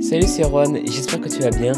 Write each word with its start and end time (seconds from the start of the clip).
Salut 0.00 0.28
c'est 0.28 0.44
Juan, 0.44 0.78
j'espère 0.84 1.20
que 1.20 1.28
tu 1.28 1.40
vas 1.40 1.50
bien. 1.50 1.72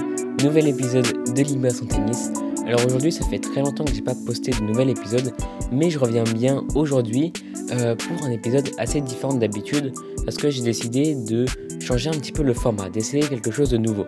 Nouvel 0.44 0.68
épisode 0.68 1.06
de 1.34 1.42
Libération 1.42 1.86
son 1.88 1.96
tennis. 1.96 2.30
Alors 2.66 2.84
aujourd'hui 2.84 3.10
ça 3.10 3.24
fait 3.24 3.38
très 3.38 3.62
longtemps 3.62 3.84
que 3.84 3.94
j'ai 3.94 4.02
pas 4.02 4.14
posté 4.26 4.50
de 4.50 4.60
nouvel 4.60 4.90
épisode, 4.90 5.32
mais 5.72 5.88
je 5.88 5.98
reviens 5.98 6.24
bien 6.24 6.62
aujourd'hui 6.74 7.32
euh, 7.72 7.96
pour 7.96 8.22
un 8.26 8.30
épisode 8.30 8.68
assez 8.76 9.00
différent 9.00 9.32
d'habitude 9.32 9.94
parce 10.26 10.36
que 10.36 10.50
j'ai 10.50 10.62
décidé 10.62 11.14
de 11.14 11.46
changer 11.80 12.10
un 12.10 12.12
petit 12.12 12.32
peu 12.32 12.42
le 12.42 12.52
format, 12.52 12.90
d'essayer 12.90 13.26
quelque 13.26 13.50
chose 13.50 13.70
de 13.70 13.78
nouveau. 13.78 14.06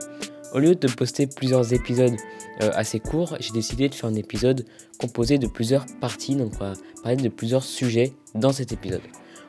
Au 0.53 0.59
lieu 0.59 0.75
de 0.75 0.89
poster 0.89 1.27
plusieurs 1.27 1.73
épisodes 1.73 2.17
euh, 2.61 2.71
assez 2.75 3.01
courts, 3.01 3.39
j'ai 3.41 3.53
décidé 3.53 3.89
de 3.89 3.95
faire 3.95 4.11
un 4.11 4.15
épisode 4.15 4.67
composé 4.99 5.39
de 5.39 5.47
plusieurs 5.47 5.87
parties, 6.03 6.37
donc 6.37 6.53
on 6.57 6.65
va 6.65 6.73
parler 7.03 7.17
de 7.17 7.29
plusieurs 7.31 7.65
sujets 7.65 8.13
dans 8.35 8.53
cet 8.53 8.73
épisode. 8.73 9.01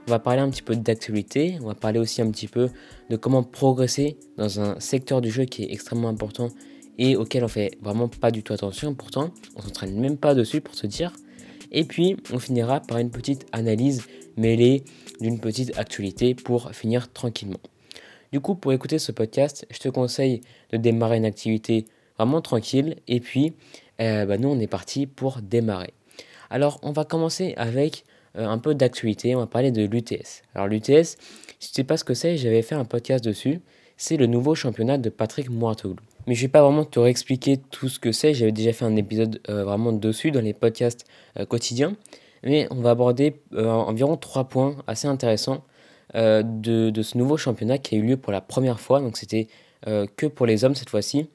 On 0.06 0.12
va 0.12 0.20
parler 0.20 0.42
un 0.42 0.50
petit 0.50 0.62
peu 0.62 0.76
d'actualité, 0.76 1.58
on 1.62 1.68
va 1.68 1.76
parler 1.76 1.98
aussi 1.98 2.22
un 2.22 2.30
petit 2.30 2.50
peu 2.50 2.70
de 3.10 3.16
comment 3.16 3.42
progresser 3.42 4.18
dans 4.38 4.60
un 4.60 4.78
secteur 4.82 5.22
du 5.22 5.32
jeu 5.32 5.46
qui 5.46 5.64
est 5.64 5.72
extrêmement 5.72 6.10
important 6.10 6.50
et 6.98 7.16
auquel 7.16 7.44
on 7.46 7.48
fait 7.48 7.78
vraiment 7.82 8.10
pas 8.10 8.30
du 8.30 8.44
tout 8.44 8.52
attention. 8.52 8.94
Pourtant, 8.96 9.32
on 9.56 9.62
s'entraîne 9.62 9.98
même 9.98 10.18
pas 10.18 10.36
dessus 10.36 10.60
pour 10.60 10.76
se 10.76 10.88
dire. 10.88 11.14
Et 11.72 11.86
puis, 11.86 12.18
on 12.34 12.40
finira 12.40 12.82
par 12.82 12.98
une 12.98 13.12
petite 13.12 13.46
analyse 13.54 14.04
mêlée 14.36 14.84
d'une 15.22 15.40
petite 15.40 15.78
actualité 15.78 16.36
pour 16.36 16.72
finir 16.72 17.12
tranquillement. 17.12 17.60
Du 18.34 18.42
coup, 18.42 18.56
pour 18.56 18.74
écouter 18.74 19.00
ce 19.00 19.12
podcast, 19.12 19.66
je 19.72 19.80
te 19.80 19.88
conseille 19.90 20.42
de 20.72 20.78
démarrer 20.78 21.18
une 21.18 21.26
activité 21.26 21.86
vraiment 22.18 22.42
tranquille. 22.42 22.98
Et 23.08 23.22
puis, 23.22 23.54
euh, 24.02 24.26
bah, 24.26 24.38
nous, 24.38 24.50
on 24.50 24.60
est 24.60 24.68
parti 24.68 25.08
pour 25.08 25.42
démarrer. 25.42 25.94
Alors, 26.50 26.80
on 26.84 26.92
va 26.92 27.06
commencer 27.06 27.54
avec 27.58 28.04
un 28.36 28.58
peu 28.58 28.76
d'actualité, 28.76 29.36
on 29.36 29.40
va 29.40 29.48
parler 29.48 29.72
de 29.72 29.84
l'UTS. 29.84 30.44
Alors 30.56 30.68
l'UTS, 30.68 31.18
si 31.60 31.70
tu 31.72 31.76
sais 31.76 31.84
pas 31.84 31.98
ce 31.98 32.04
que 32.04 32.14
c'est, 32.14 32.38
j'avais 32.38 32.62
fait 32.62 32.76
un 32.76 32.86
podcast 32.86 33.24
dessus, 33.24 33.62
c'est 33.98 34.18
le 34.18 34.26
nouveau 34.26 34.56
championnat 34.56 34.98
de 34.98 35.10
Patrick 35.10 35.50
Mouratoglou. 35.50 36.04
Mais 36.26 36.36
je 36.36 36.42
vais 36.42 36.48
pas 36.48 36.62
vraiment 36.62 36.86
te 36.86 37.00
réexpliquer 37.00 37.58
tout 37.70 37.90
ce 37.90 38.00
que 38.00 38.12
c'est, 38.12 38.34
j'avais 38.34 38.52
déjà 38.52 38.74
fait 38.74 38.86
un 38.86 38.96
épisode 38.96 39.42
euh, 39.50 39.64
vraiment 39.64 39.92
dessus 39.92 40.32
dans 40.32 40.42
les 40.42 40.54
podcasts 40.54 41.06
euh, 41.38 41.46
quotidiens, 41.46 41.96
mais 42.44 42.68
on 42.72 42.82
va 42.82 42.92
aborder 42.92 43.36
environ 43.56 44.18
trois 44.18 44.46
points 44.46 44.76
assez 44.88 45.08
intéressants 45.08 45.64
de, 46.14 46.42
de, 46.90 47.02
ce 47.02 47.18
nouveau 47.18 47.38
championnat 47.38 47.78
qui 47.78 47.96
a 47.96 47.98
eu 47.98 48.02
lieu 48.02 48.18
pour 48.18 48.34
la 48.34 48.42
première 48.42 48.80
fois, 48.82 49.00
donc 49.00 49.16
c'était 49.16 49.48
que 49.86 50.26
pour 50.28 50.46
les 50.46 50.66
hommes 50.66 50.76
cette 50.76 50.90
fois-ci. 50.90 51.30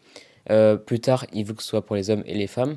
plus 0.84 1.00
tard, 1.00 1.24
il 1.32 1.46
veut 1.46 1.54
que 1.54 1.62
ce 1.62 1.68
soit 1.70 1.84
pour 1.84 1.96
les 1.96 2.10
hommes 2.10 2.22
et 2.26 2.34
les 2.34 2.46
femmes. 2.46 2.76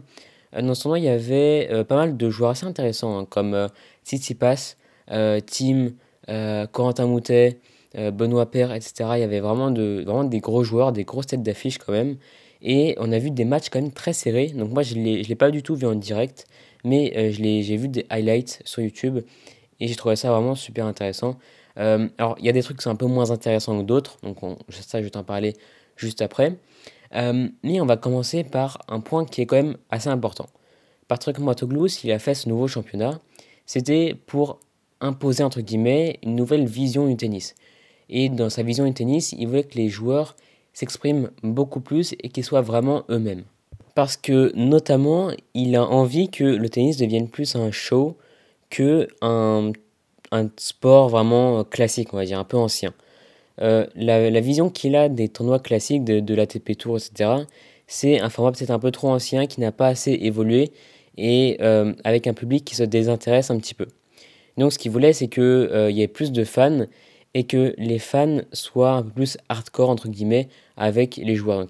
Dans 0.60 0.76
ce 0.76 0.82
tournoi, 0.84 1.00
il 1.00 1.06
y 1.06 1.10
avait 1.10 1.70
pas 1.86 1.96
mal 1.96 2.18
de 2.18 2.30
joueurs 2.30 2.52
assez 2.52 2.66
intéressants, 2.66 3.20
hein, 3.20 3.26
comme 3.30 3.70
Tsitsipas, 4.06 4.76
euh, 5.12 5.40
Tim, 5.46 5.90
euh, 6.30 6.66
Corentin 6.68 7.08
Moutet, 7.08 7.60
euh, 7.98 8.12
Benoît 8.12 8.50
Père, 8.50 8.74
etc. 8.74 8.94
Il 9.16 9.20
y 9.20 9.24
avait 9.24 9.40
vraiment, 9.40 9.72
de, 9.72 10.04
vraiment 10.06 10.24
des 10.24 10.40
gros 10.40 10.64
joueurs, 10.64 10.92
des 10.92 11.04
grosses 11.04 11.28
têtes 11.28 11.44
d'affiche 11.44 11.78
quand 11.78 11.92
même. 11.92 12.18
Et 12.62 12.96
on 13.00 13.12
a 13.12 13.20
vu 13.20 13.32
des 13.32 13.46
matchs 13.46 13.70
quand 13.70 13.82
même 13.82 13.92
très 13.92 14.14
serrés. 14.14 14.48
Donc 14.48 14.72
moi, 14.72 14.84
je 14.84 14.96
ne 14.96 15.24
l'ai 15.24 15.36
pas 15.36 15.52
du 15.52 15.64
tout 15.64 15.76
vu 15.76 15.88
en 15.88 15.96
direct, 15.96 16.46
mais 16.84 17.32
j'ai 17.32 17.78
vu 17.78 17.88
des 17.88 18.06
highlights 18.10 18.62
sur 18.66 18.82
YouTube 18.82 19.20
et 19.80 19.88
j'ai 19.88 19.96
trouvé 19.96 20.16
ça 20.16 20.32
vraiment 20.32 20.56
super 20.56 20.86
intéressant. 20.86 21.38
alors, 21.76 22.36
il 22.40 22.46
y 22.46 22.50
a 22.50 22.52
des 22.52 22.62
trucs 22.62 22.78
qui 22.78 22.84
sont 22.84 22.92
un 22.92 22.96
peu 22.96 23.08
moins 23.08 23.32
intéressants 23.32 23.80
que 23.80 23.86
d'autres, 23.86 24.20
donc 24.22 24.38
ça, 24.70 25.00
je 25.00 25.06
vais 25.06 25.10
t'en 25.10 25.24
parler 25.24 25.54
juste 25.98 26.22
après. 26.22 26.56
Mais 27.14 27.82
on 27.82 27.86
va 27.86 27.98
commencer 27.98 28.44
par 28.44 28.80
un 28.88 29.00
point 29.00 29.26
qui 29.26 29.42
est 29.42 29.46
quand 29.46 29.58
même 29.58 29.78
assez 29.90 30.10
important. 30.10 30.48
Patrick 31.08 31.40
Moitoglou, 31.40 31.88
il 32.04 32.12
a 32.12 32.20
fait 32.20 32.36
ce 32.36 32.48
nouveau 32.48 32.68
championnat, 32.68 33.20
c'était 33.66 34.16
pour 34.28 34.60
imposer 35.02 35.44
entre 35.44 35.62
guillemets 35.62 36.20
une 36.24 36.36
nouvelle 36.36 36.66
vision 36.66 37.08
du 37.08 37.18
tennis. 37.18 37.56
Et 38.10 38.30
dans 38.30 38.50
sa 38.50 38.64
vision 38.64 38.86
du 38.86 38.94
tennis, 38.94 39.34
il 39.38 39.48
voulait 39.48 39.64
que 39.64 39.78
les 39.78 39.90
joueurs 39.90 40.36
s'expriment 40.74 41.32
beaucoup 41.44 41.82
plus 41.82 42.14
et 42.20 42.30
qu'ils 42.30 42.44
soient 42.44 42.62
vraiment 42.62 43.04
eux-mêmes. 43.10 43.44
Parce 43.96 44.16
que 44.16 44.52
notamment, 44.56 45.32
il 45.54 45.76
a 45.76 45.86
envie 45.86 46.30
que 46.30 46.44
le 46.44 46.70
tennis 46.70 46.98
devienne 46.98 47.28
plus 47.28 47.56
un 47.56 47.72
show 47.72 48.18
que 48.70 49.08
un, 49.22 49.72
un 50.32 50.50
sport 50.58 51.10
vraiment 51.10 51.64
classique, 51.66 52.14
on 52.14 52.18
va 52.18 52.26
dire, 52.26 52.40
un 52.40 52.46
peu 52.46 52.58
ancien. 52.58 52.94
Euh, 53.60 53.86
la, 53.96 54.40
vision 54.40 54.70
qu'il 54.70 54.96
a 54.96 55.10
des 55.10 55.28
tournois 55.28 55.60
classiques 55.60 56.04
de, 56.04 56.20
de 56.20 56.36
l'ATP 56.36 56.78
Tour, 56.78 56.98
etc., 56.98 57.46
c'est 57.88 58.20
un 58.20 58.30
format 58.30 58.54
peut-être 58.54 58.72
un 58.72 58.80
peu 58.80 58.92
trop 58.92 59.10
ancien 59.10 59.48
qui 59.48 59.60
n'a 59.60 59.74
pas 59.74 59.88
assez 59.88 60.14
évolué 60.14 60.72
et 61.18 61.58
euh, 61.62 61.94
avec 62.04 62.26
un 62.26 62.34
public 62.34 62.64
qui 62.64 62.76
se 62.76 62.84
désintéresse 62.84 63.52
un 63.52 63.58
petit 63.58 63.74
peu. 63.74 63.88
Donc 64.58 64.72
ce 64.72 64.80
qu'il 64.80 64.92
voulait, 64.92 65.14
c'est 65.14 65.28
qu'il 65.28 65.44
euh, 65.44 65.92
y 65.92 66.02
ait 66.02 66.08
plus 66.08 66.32
de 66.32 66.44
fans 66.44 66.86
et 67.34 67.44
que 67.46 67.74
les 67.78 68.00
fans 68.00 68.40
soient 68.54 68.94
un 68.94 69.04
peu 69.04 69.10
plus 69.10 69.38
hardcore, 69.50 69.90
entre 69.90 70.10
guillemets, 70.10 70.50
avec 70.78 71.18
les 71.18 71.36
joueurs. 71.36 71.66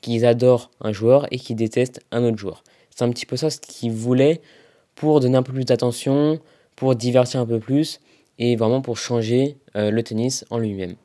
Qu'ils 0.00 0.26
adorent 0.26 0.70
un 0.80 0.92
joueur 0.92 1.26
et 1.30 1.38
qu'ils 1.38 1.56
détestent 1.56 2.00
un 2.10 2.22
autre 2.24 2.38
joueur. 2.38 2.64
C'est 2.90 3.04
un 3.04 3.10
petit 3.10 3.26
peu 3.26 3.36
ça 3.36 3.50
ce 3.50 3.58
qu'il 3.58 3.92
voulait 3.92 4.40
pour 4.94 5.20
donner 5.20 5.36
un 5.36 5.42
peu 5.42 5.52
plus 5.52 5.64
d'attention, 5.64 6.38
pour 6.76 6.94
divertir 6.94 7.40
un 7.40 7.46
peu 7.46 7.58
plus 7.58 8.00
et 8.38 8.56
vraiment 8.56 8.80
pour 8.80 8.96
changer 8.96 9.56
euh, 9.76 9.90
le 9.90 10.02
tennis 10.02 10.44
en 10.50 10.58
lui-même. 10.58 10.96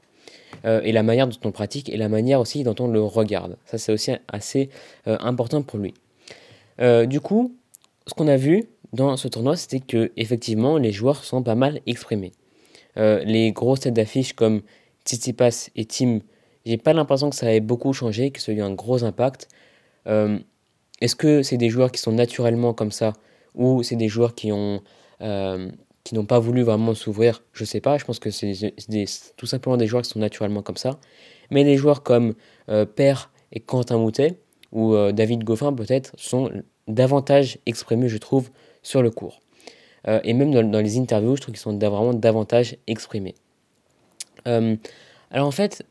Et 0.63 0.91
la 0.91 1.03
manière 1.03 1.27
dont 1.27 1.37
on 1.45 1.51
pratique 1.51 1.89
et 1.89 1.97
la 1.97 2.09
manière 2.09 2.39
aussi 2.39 2.63
dont 2.63 2.75
on 2.79 2.87
le 2.87 3.01
regarde. 3.01 3.57
Ça, 3.65 3.77
c'est 3.77 3.91
aussi 3.91 4.11
assez 4.27 4.69
important 5.05 5.61
pour 5.61 5.79
lui. 5.79 5.93
du 7.07 7.19
coup, 7.19 7.55
ce 8.07 8.13
qu'on 8.13 8.27
a 8.27 8.37
vu 8.37 8.65
dans 8.93 9.17
ce 9.17 9.27
tournoi, 9.27 9.55
c'était 9.55 9.79
que 9.79 10.11
effectivement 10.17 10.77
les 10.77 10.91
joueurs 10.91 11.23
sont 11.23 11.43
pas 11.43 11.55
mal 11.55 11.81
exprimés. 11.85 12.31
Euh, 12.97 13.23
les 13.23 13.51
grosses 13.51 13.81
têtes 13.81 13.93
d'affiche 13.93 14.33
comme 14.33 14.61
Tsitsipas 15.05 15.69
et 15.75 15.85
Tim, 15.85 16.19
j'ai 16.65 16.77
pas 16.77 16.93
l'impression 16.93 17.29
que 17.29 17.35
ça 17.35 17.53
ait 17.53 17.59
beaucoup 17.59 17.93
changé, 17.93 18.31
que 18.31 18.41
ça 18.41 18.51
ait 18.51 18.55
eu 18.55 18.61
un 18.61 18.73
gros 18.73 19.03
impact. 19.03 19.47
Euh, 20.07 20.39
est-ce 21.01 21.15
que 21.15 21.43
c'est 21.43 21.57
des 21.57 21.69
joueurs 21.69 21.91
qui 21.91 22.01
sont 22.01 22.11
naturellement 22.11 22.73
comme 22.73 22.91
ça 22.91 23.13
ou 23.53 23.83
c'est 23.83 23.95
des 23.95 24.07
joueurs 24.07 24.35
qui 24.35 24.51
ont 24.51 24.81
euh, 25.21 25.69
qui 26.07 26.15
n'ont 26.15 26.25
pas 26.25 26.39
voulu 26.39 26.63
vraiment 26.63 26.93
s'ouvrir 26.93 27.43
Je 27.53 27.65
sais 27.65 27.81
pas. 27.81 27.97
Je 27.97 28.05
pense 28.05 28.19
que 28.19 28.31
c'est 28.31 28.73
tout 29.35 29.45
simplement 29.45 29.77
des 29.77 29.87
joueurs 29.87 30.03
qui 30.03 30.09
sont 30.09 30.19
naturellement 30.19 30.61
comme 30.61 30.77
ça. 30.77 30.99
Mais 31.51 31.63
des 31.63 31.77
joueurs 31.77 32.03
comme 32.03 32.33
Père 32.95 33.31
et 33.51 33.59
Quentin 33.59 33.97
Moutet 33.97 34.39
ou 34.71 34.95
David 35.11 35.43
Goffin 35.43 35.73
peut-être 35.73 36.13
sont 36.17 36.49
davantage 36.87 37.59
exprimés, 37.65 38.09
je 38.09 38.17
trouve, 38.17 38.49
sur 38.83 39.01
le 39.01 39.11
cours. 39.11 39.41
Euh, 40.07 40.19
et 40.23 40.33
même 40.33 40.51
dans, 40.51 40.79
les 40.81 40.97
interviews, 40.97 41.35
je 41.35 41.41
trouve 41.41 41.53
qu'ils 41.53 41.61
sont 41.61 41.77
vraiment 41.77 42.13
davantage 42.13 42.77
exprimés. 42.87 43.35
Euh, 44.47 44.75
alors 45.31 45.47
en 45.47 45.51
fait, 45.51 45.83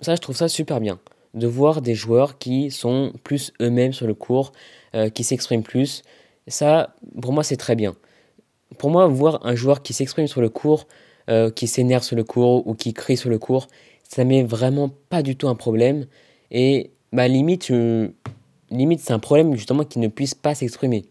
ça, 0.00 0.14
je 0.14 0.20
trouve 0.20 0.36
ça 0.36 0.48
super 0.48 0.80
bien, 0.80 0.98
de 1.34 1.46
voir 1.46 1.82
des 1.82 1.94
joueurs 1.94 2.38
qui 2.38 2.70
sont 2.70 3.12
plus 3.22 3.52
eux-mêmes 3.60 3.92
sur 3.92 4.06
le 4.06 4.14
cours, 4.14 4.52
euh, 4.94 5.08
qui 5.10 5.22
s'expriment 5.22 5.62
plus. 5.62 6.02
Ça, 6.48 6.96
pour 7.20 7.32
moi, 7.32 7.44
c'est 7.44 7.56
très 7.56 7.76
bien. 7.76 7.94
Pour 8.80 8.88
moi, 8.88 9.06
voir 9.08 9.44
un 9.44 9.54
joueur 9.54 9.82
qui 9.82 9.92
s'exprime 9.92 10.26
sur 10.26 10.40
le 10.40 10.48
cours, 10.48 10.86
qui 11.54 11.66
s'énerve 11.66 12.02
sur 12.02 12.16
le 12.16 12.24
cours 12.24 12.66
ou 12.66 12.72
qui 12.74 12.94
crie 12.94 13.18
sur 13.18 13.28
le 13.28 13.38
cours, 13.38 13.68
ça 14.08 14.24
met 14.24 14.42
vraiment 14.42 14.90
pas 15.10 15.22
du 15.22 15.36
tout 15.36 15.48
un 15.48 15.54
problème. 15.54 16.06
Et 16.50 16.90
bah, 17.12 17.28
limite, 17.28 17.70
limite, 18.70 19.00
c'est 19.00 19.12
un 19.12 19.18
problème 19.18 19.54
justement 19.54 19.84
qu'il 19.84 20.00
ne 20.00 20.08
puisse 20.08 20.34
pas 20.34 20.54
s'exprimer. 20.54 21.04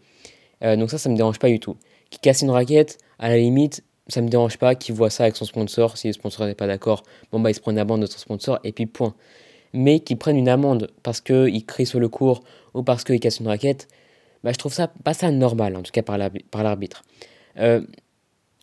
Euh, 0.64 0.74
donc 0.74 0.90
ça, 0.90 0.98
ça 0.98 1.08
me 1.08 1.14
dérange 1.14 1.38
pas 1.38 1.48
du 1.48 1.60
tout. 1.60 1.76
Qui 2.10 2.18
casse 2.18 2.42
une 2.42 2.50
raquette, 2.50 2.98
à 3.20 3.28
la 3.28 3.38
limite, 3.38 3.84
ça 4.08 4.20
me 4.20 4.28
dérange 4.28 4.58
pas. 4.58 4.74
Qui 4.74 4.90
voit 4.90 5.08
ça 5.08 5.22
avec 5.22 5.36
son 5.36 5.44
sponsor, 5.44 5.96
si 5.96 6.08
le 6.08 6.12
sponsor 6.12 6.46
n'est 6.46 6.56
pas 6.56 6.66
d'accord, 6.66 7.04
bon 7.30 7.38
bah 7.38 7.52
il 7.52 7.54
se 7.54 7.60
prend 7.60 7.70
une 7.70 7.78
amende 7.78 8.00
de 8.00 8.06
son 8.06 8.18
sponsor 8.18 8.58
et 8.64 8.72
puis 8.72 8.86
point. 8.86 9.14
Mais 9.74 10.00
qu'il 10.00 10.18
prenne 10.18 10.36
une 10.36 10.48
amende 10.48 10.90
parce 11.04 11.20
qu'il 11.20 11.64
crie 11.66 11.86
sur 11.86 12.00
le 12.00 12.08
cours 12.08 12.42
ou 12.74 12.82
parce 12.82 13.04
qu'il 13.04 13.20
casse 13.20 13.38
une 13.38 13.46
raquette, 13.46 13.86
bah, 14.42 14.50
je 14.50 14.58
trouve 14.58 14.72
ça 14.72 14.88
pas 15.04 15.14
ça 15.14 15.30
normal, 15.30 15.76
en 15.76 15.82
tout 15.82 15.92
cas 15.92 16.02
par 16.02 16.18
l'arbitre. 16.64 17.04
Euh, 17.58 17.80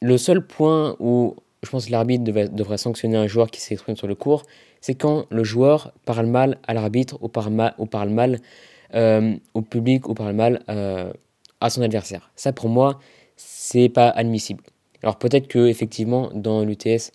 le 0.01 0.17
seul 0.17 0.45
point 0.45 0.95
où 0.99 1.35
je 1.63 1.69
pense 1.69 1.87
que 1.87 1.91
l'arbitre 1.91 2.23
devrait, 2.23 2.77
sanctionner 2.77 3.17
un 3.17 3.27
joueur 3.27 3.49
qui 3.49 3.59
s'exprime 3.61 3.95
sur 3.95 4.07
le 4.07 4.15
cours, 4.15 4.43
c'est 4.79 4.93
quand 4.93 5.25
le 5.29 5.43
joueur 5.43 5.91
parle 6.05 6.27
mal 6.27 6.59
à 6.67 6.73
l'arbitre 6.73 7.17
ou, 7.21 7.27
parle 7.27 8.09
mal 8.09 8.39
euh, 8.93 9.35
au 9.53 9.61
public 9.61 10.07
ou 10.07 10.13
parle 10.13 10.33
mal 10.33 10.63
euh, 10.69 11.11
à 11.59 11.69
son 11.69 11.81
adversaire. 11.81 12.31
Ça, 12.35 12.53
pour 12.53 12.69
moi, 12.69 12.99
c'est 13.35 13.89
pas 13.89 14.09
admissible. 14.09 14.63
Alors 15.03 15.17
peut-être 15.17 15.47
que 15.47 15.67
effectivement 15.67 16.31
dans 16.33 16.63
l'UTS, 16.63 17.11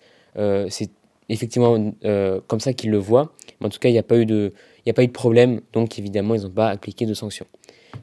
c'est 0.69 0.89
effectivement 1.29 1.93
comme 2.47 2.59
ça 2.59 2.73
qu'ils 2.73 2.91
le 2.91 2.97
voient, 2.97 3.33
mais 3.59 3.67
en 3.67 3.69
tout 3.69 3.79
cas, 3.79 3.89
il 3.89 3.93
n'y 3.93 3.99
a 3.99 4.03
pas 4.03 4.17
eu 4.17 4.25
de, 4.25 4.53
a 4.87 4.93
pas 4.93 5.03
eu 5.03 5.07
de 5.07 5.11
problème, 5.11 5.61
donc 5.73 5.99
évidemment, 5.99 6.35
ils 6.35 6.43
n'ont 6.43 6.49
pas 6.49 6.69
appliqué 6.69 7.05
de 7.05 7.13
sanctions. 7.13 7.45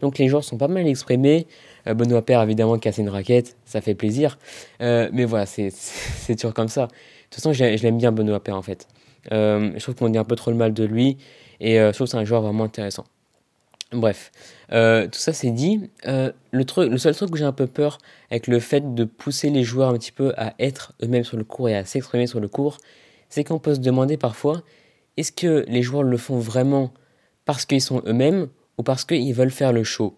Donc 0.01 0.19
les 0.19 0.29
joueurs 0.29 0.45
sont 0.45 0.57
pas 0.57 0.69
mal 0.69 0.87
exprimés. 0.87 1.47
Benoît 1.87 2.23
Père, 2.23 2.43
évidemment, 2.43 2.79
cassé 2.79 3.03
une 3.03 3.09
raquette, 3.09 3.57
ça 3.65 3.81
fait 3.81 3.95
plaisir. 3.95 4.39
mais 4.81 5.25
voilà, 5.25 5.47
c'est 5.47 6.37
toujours 6.37 6.55
comme 6.55 6.69
ça. 6.69 6.87
De 6.87 6.91
toute 7.31 7.37
façon, 7.37 7.53
je, 7.53 7.65
l'aime 7.65 7.99
bien, 7.99 8.13
Benoît 8.13 8.41
Père, 8.41 8.57
en 8.57 8.63
fait. 8.63 8.87
je 9.31 9.79
trouve 9.79 9.95
qu'on 9.95 10.09
dit 10.09 10.19
un 10.19 10.25
peu 10.25 10.37
trop 10.37 10.51
le 10.51 10.57
mal 10.57 10.73
de 10.73 10.85
lui, 10.85 11.17
et 11.61 11.77
je 11.77 11.91
trouve 11.93 12.07
que 12.07 12.11
c'est 12.11 12.17
un 12.19 12.25
joueur 12.25 12.43
vraiment 12.43 12.65
intéressant. 12.65 13.05
Bref, 13.93 14.31
euh, 14.73 15.09
tout 15.09 15.19
ça 15.19 15.33
c'est 15.33 15.51
dit. 15.51 15.91
Euh, 16.07 16.31
le, 16.53 16.65
truc, 16.65 16.91
le 16.91 16.99
seul 16.99 17.15
truc 17.15 17.33
que 17.33 17.37
j'ai 17.37 17.45
un 17.45 17.53
peu 17.53 17.67
peur 17.67 17.99
avec 18.31 18.47
le 18.47 18.61
fait 18.61 18.95
de 18.95 19.05
pousser 19.05 19.51
les 19.51 19.65
joueurs 19.65 19.91
un 19.91 19.95
petit 19.95 20.13
peu 20.13 20.33
à 20.37 20.55
être 20.61 20.93
eux-mêmes 21.03 21.25
sur 21.25 21.37
le 21.37 21.43
cours 21.43 21.69
et 21.69 21.77
à 21.77 21.85
s'exprimer 21.85 22.29
sur 22.29 22.39
le 22.39 22.47
cours, 22.47 22.79
c'est 23.29 23.43
qu'on 23.43 23.59
peut 23.59 23.75
se 23.75 23.81
demander 23.81 24.17
parfois 24.17 24.63
est-ce 25.17 25.33
que 25.33 25.65
les 25.67 25.83
joueurs 25.83 26.05
le 26.05 26.17
font 26.17 26.39
vraiment 26.39 26.93
parce 27.45 27.67
qu'ils 27.67 27.81
sont 27.81 28.01
eux-mêmes 28.07 28.47
ou 28.81 28.83
parce 28.83 29.05
qu'ils 29.05 29.35
veulent 29.35 29.51
faire 29.51 29.75
le 29.75 29.85
show 29.85 30.15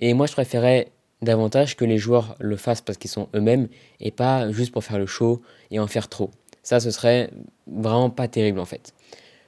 Et 0.00 0.14
moi, 0.14 0.26
je 0.26 0.32
préférais 0.32 0.88
davantage 1.22 1.76
que 1.76 1.84
les 1.84 1.96
joueurs 1.96 2.34
le 2.40 2.56
fassent 2.56 2.80
parce 2.80 2.98
qu'ils 2.98 3.10
sont 3.10 3.28
eux-mêmes 3.36 3.68
et 4.00 4.10
pas 4.10 4.50
juste 4.50 4.72
pour 4.72 4.82
faire 4.82 4.98
le 4.98 5.06
show 5.06 5.42
et 5.70 5.78
en 5.78 5.86
faire 5.86 6.08
trop. 6.08 6.32
Ça, 6.64 6.80
ce 6.80 6.90
serait 6.90 7.30
vraiment 7.68 8.10
pas 8.10 8.26
terrible 8.26 8.58
en 8.58 8.64
fait. 8.64 8.94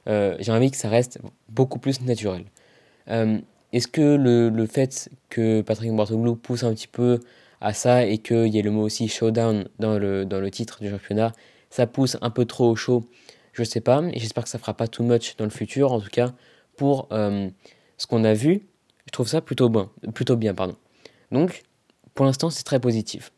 Euh, 0.08 0.36
j'ai 0.38 0.52
envie 0.52 0.70
que 0.70 0.76
ça 0.76 0.88
reste 0.88 1.18
beaucoup 1.48 1.80
plus 1.80 2.00
naturel. 2.02 2.44
Euh, 3.08 3.38
est-ce 3.72 3.88
que 3.88 4.14
le, 4.16 4.66
fait 4.66 5.10
que 5.28 5.60
Patrick 5.62 5.92
Bartoglou 5.92 6.36
pousse 6.36 6.62
un 6.62 6.72
petit 6.72 6.88
peu 6.88 7.18
à 7.60 7.72
ça 7.72 8.06
et 8.06 8.18
qu'il 8.18 8.46
y 8.46 8.58
ait 8.60 8.62
le 8.62 8.70
mot 8.70 8.82
aussi 8.82 9.08
showdown 9.08 9.68
dans 9.80 9.98
le, 9.98 10.24
dans 10.24 10.38
le 10.38 10.50
titre 10.52 10.80
du 10.80 10.88
championnat, 10.88 11.32
ça 11.68 11.88
pousse 11.88 12.16
un 12.20 12.30
peu 12.30 12.44
trop 12.44 12.70
au 12.70 12.76
show? 12.76 13.04
Je 13.54 13.64
sais 13.64 13.80
pas, 13.80 14.02
et 14.12 14.20
j'espère 14.20 14.44
que 14.44 14.50
ça 14.50 14.58
fera 14.58 14.74
pas 14.74 14.86
too 14.86 15.02
much 15.02 15.36
dans 15.36 15.44
le 15.44 15.50
futur. 15.50 15.90
En 15.90 16.00
tout 16.00 16.10
cas, 16.10 16.32
pour 16.76 17.08
euh, 17.10 17.48
ce 17.96 18.06
qu'on 18.06 18.24
a 18.24 18.34
vu, 18.34 18.66
je 19.06 19.10
trouve 19.12 19.28
ça 19.28 19.40
plutôt 19.40 19.68
bien. 19.68 19.90
Plutôt 20.14 20.36
bien 20.36 20.54
pardon. 20.54 20.76
Donc, 21.32 21.62
pour 22.14 22.26
l'instant, 22.26 22.50
c'est 22.50 22.64
très 22.64 22.80
positif. 22.80 23.32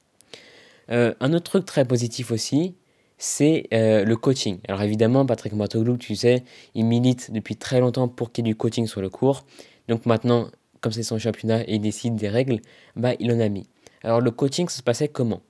Euh, 0.90 1.14
un 1.20 1.32
autre 1.32 1.50
truc 1.50 1.64
très 1.64 1.84
positif 1.84 2.31
aussi, 2.31 2.75
c'est 3.19 3.66
euh, 3.75 4.05
le 4.05 4.16
coaching. 4.16 4.58
Alors 4.69 4.82
évidemment, 4.82 5.26
Patrick 5.26 5.52
Matoglou, 5.52 5.96
tu 5.96 6.14
sais, 6.14 6.44
il 6.75 6.87
milite 6.87 7.31
depuis 7.32 7.56
très 7.56 7.81
longtemps 7.81 8.08
pour 8.08 8.32
qu'il 8.32 8.46
y 8.46 8.49
ait 8.49 8.52
du 8.52 8.56
coaching 8.56 8.87
sur 8.87 9.00
le 9.00 9.10
cours. 9.10 9.44
Donc 9.88 10.06
maintenant, 10.06 10.49
comme 10.81 10.93
c'est 10.93 11.02
son 11.02 11.19
championnat 11.19 11.62
et 11.62 11.75
il 11.75 11.81
décide 11.81 12.14
des 12.14 12.28
règles, 12.28 12.60
bah, 12.96 13.12
il 13.19 13.32
en 13.32 13.40
a 13.40 13.49
mis. 13.49 13.66
Alors 14.02 14.20
le 14.20 14.31
coaching, 14.31 14.69
ça 14.69 14.78
se 14.78 14.82
passait 14.82 15.08
comment? 15.08 15.43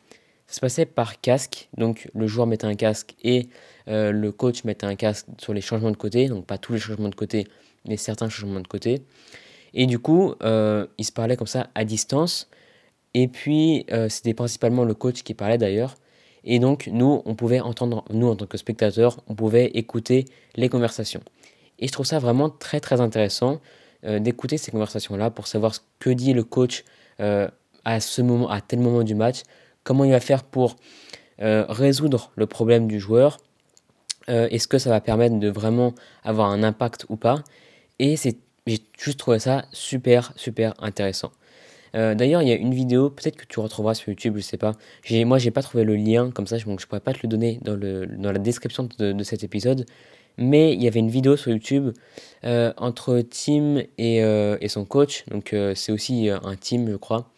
Ça 0.47 0.55
se 0.55 0.61
passait 0.61 0.87
par 0.87 1.21
casque. 1.21 1.69
Donc 1.77 2.09
le 2.15 2.27
joueur 2.27 2.47
mettait 2.47 2.67
un 2.67 2.75
casque 2.75 3.15
et 3.23 3.49
euh, 3.89 4.11
le 4.11 4.33
coach 4.33 4.65
mettait 4.65 4.87
un 4.87 4.97
casque 4.97 5.27
sur 5.39 5.53
les 5.53 5.61
changements 5.61 5.91
de 5.91 5.97
côté. 5.97 6.29
Donc 6.29 6.47
pas 6.47 6.57
tous 6.57 6.73
les 6.73 6.79
changements 6.79 7.11
de 7.11 7.15
côté, 7.15 7.47
mais 7.87 7.97
certains 7.97 8.29
changements 8.29 8.61
de 8.61 8.69
côté. 8.69 9.03
Et 9.75 9.87
du 9.87 9.99
coup, 9.99 10.35
euh, 10.43 10.87
il 10.99 11.05
se 11.05 11.13
parlait 11.13 11.37
comme 11.37 11.47
ça 11.47 11.69
à 11.75 11.85
distance. 11.85 12.49
Et 13.15 13.29
puis, 13.29 13.87
euh, 13.93 14.09
c'était 14.09 14.35
principalement 14.35 14.85
le 14.85 14.95
coach 14.95 15.23
qui 15.23 15.35
parlait 15.35 15.59
d'ailleurs. 15.59 15.97
Et 16.45 16.59
donc, 16.59 16.89
nous, 16.93 17.23
on 17.25 17.35
pouvait 17.35 17.61
entendre, 17.61 18.05
nous, 18.11 18.29
en 18.29 18.37
tant 18.37 18.47
que 18.47 18.57
spectateurs, 18.57 19.19
on 19.27 19.35
pouvait 19.35 19.67
écouter 19.67 20.27
les 20.57 20.69
conversations. 20.69 21.21
Et 21.79 21.87
je 21.87 21.93
trouve 21.93 22.07
ça 22.07 22.19
vraiment 22.19 22.49
très, 22.49 22.81
très 22.81 23.01
intéressant 23.01 23.61
euh, 24.05 24.19
d'écouter 24.19 24.57
ces 24.57 24.71
conversations-là 24.71 25.31
pour 25.31 25.47
savoir 25.47 25.75
ce 25.75 25.81
que 25.99 26.11
dit 26.11 26.33
le 26.33 26.45
coach 26.45 26.85
à 27.85 27.99
ce 27.99 28.23
moment, 28.23 28.49
à 28.49 28.61
tel 28.61 28.79
moment 28.79 29.03
du 29.03 29.17
match, 29.17 29.43
comment 29.83 30.05
il 30.05 30.13
va 30.13 30.21
faire 30.21 30.45
pour 30.45 30.77
résoudre 31.41 32.31
le 32.37 32.47
problème 32.47 32.87
du 32.87 33.01
joueur, 33.01 33.39
est-ce 34.29 34.69
que 34.69 34.79
ça 34.79 34.91
va 34.91 35.01
permettre 35.01 35.37
de 35.41 35.49
vraiment 35.49 35.95
avoir 36.23 36.49
un 36.51 36.63
impact 36.63 37.07
ou 37.09 37.17
pas? 37.17 37.43
Et 37.99 38.17
j'ai 38.17 38.79
juste 38.99 39.19
trouvé 39.19 39.39
ça 39.39 39.67
super, 39.73 40.33
super 40.37 40.75
intéressant. 40.79 41.33
D'ailleurs, 41.95 42.43
il 42.43 42.49
y 42.49 42.53
a 42.53 42.55
une 42.55 42.75
vidéo, 42.75 43.11
peut-être 43.11 43.37
que 43.37 43.47
tu 43.47 43.59
retrouveras 43.59 43.95
sur 43.95 44.11
YouTube, 44.11 44.35
je 44.37 44.43
sais 44.43 44.59
pas. 44.59 44.73
Moi, 45.11 45.39
j'ai 45.39 45.51
pas 45.51 45.63
trouvé 45.63 45.85
le 45.85 45.97
lien 45.97 46.31
comme 46.31 46.47
ça, 46.47 46.59
donc 46.59 46.81
je 46.81 46.87
pourrais 46.87 47.01
pas 47.01 47.13
te 47.13 47.21
le 47.23 47.29
donner 47.29 47.59
dans, 47.63 47.75
le, 47.75 48.07
dans 48.07 48.31
la 48.31 48.39
description 48.39 48.89
de, 48.99 49.23
cet 49.25 49.43
épisode 49.43 49.87
mais 50.39 50.73
il 50.73 50.83
y 50.83 50.87
avait 50.87 51.01
une 51.01 51.11
vidéo 51.11 51.37
sur 51.37 51.51
YouTube 51.51 51.91
euh, 52.45 52.73
entre 52.77 53.21
Tim 53.21 53.83
et, 53.99 54.23
euh, 54.23 54.57
et, 54.61 54.69
son 54.69 54.85
coach, 54.85 55.25
donc 55.29 55.53
euh, 55.53 55.75
c'est 55.75 55.93
aussi 55.93 56.31
un 56.31 56.55
team, 56.55 56.89
je 56.89 56.97
crois. 56.97 57.31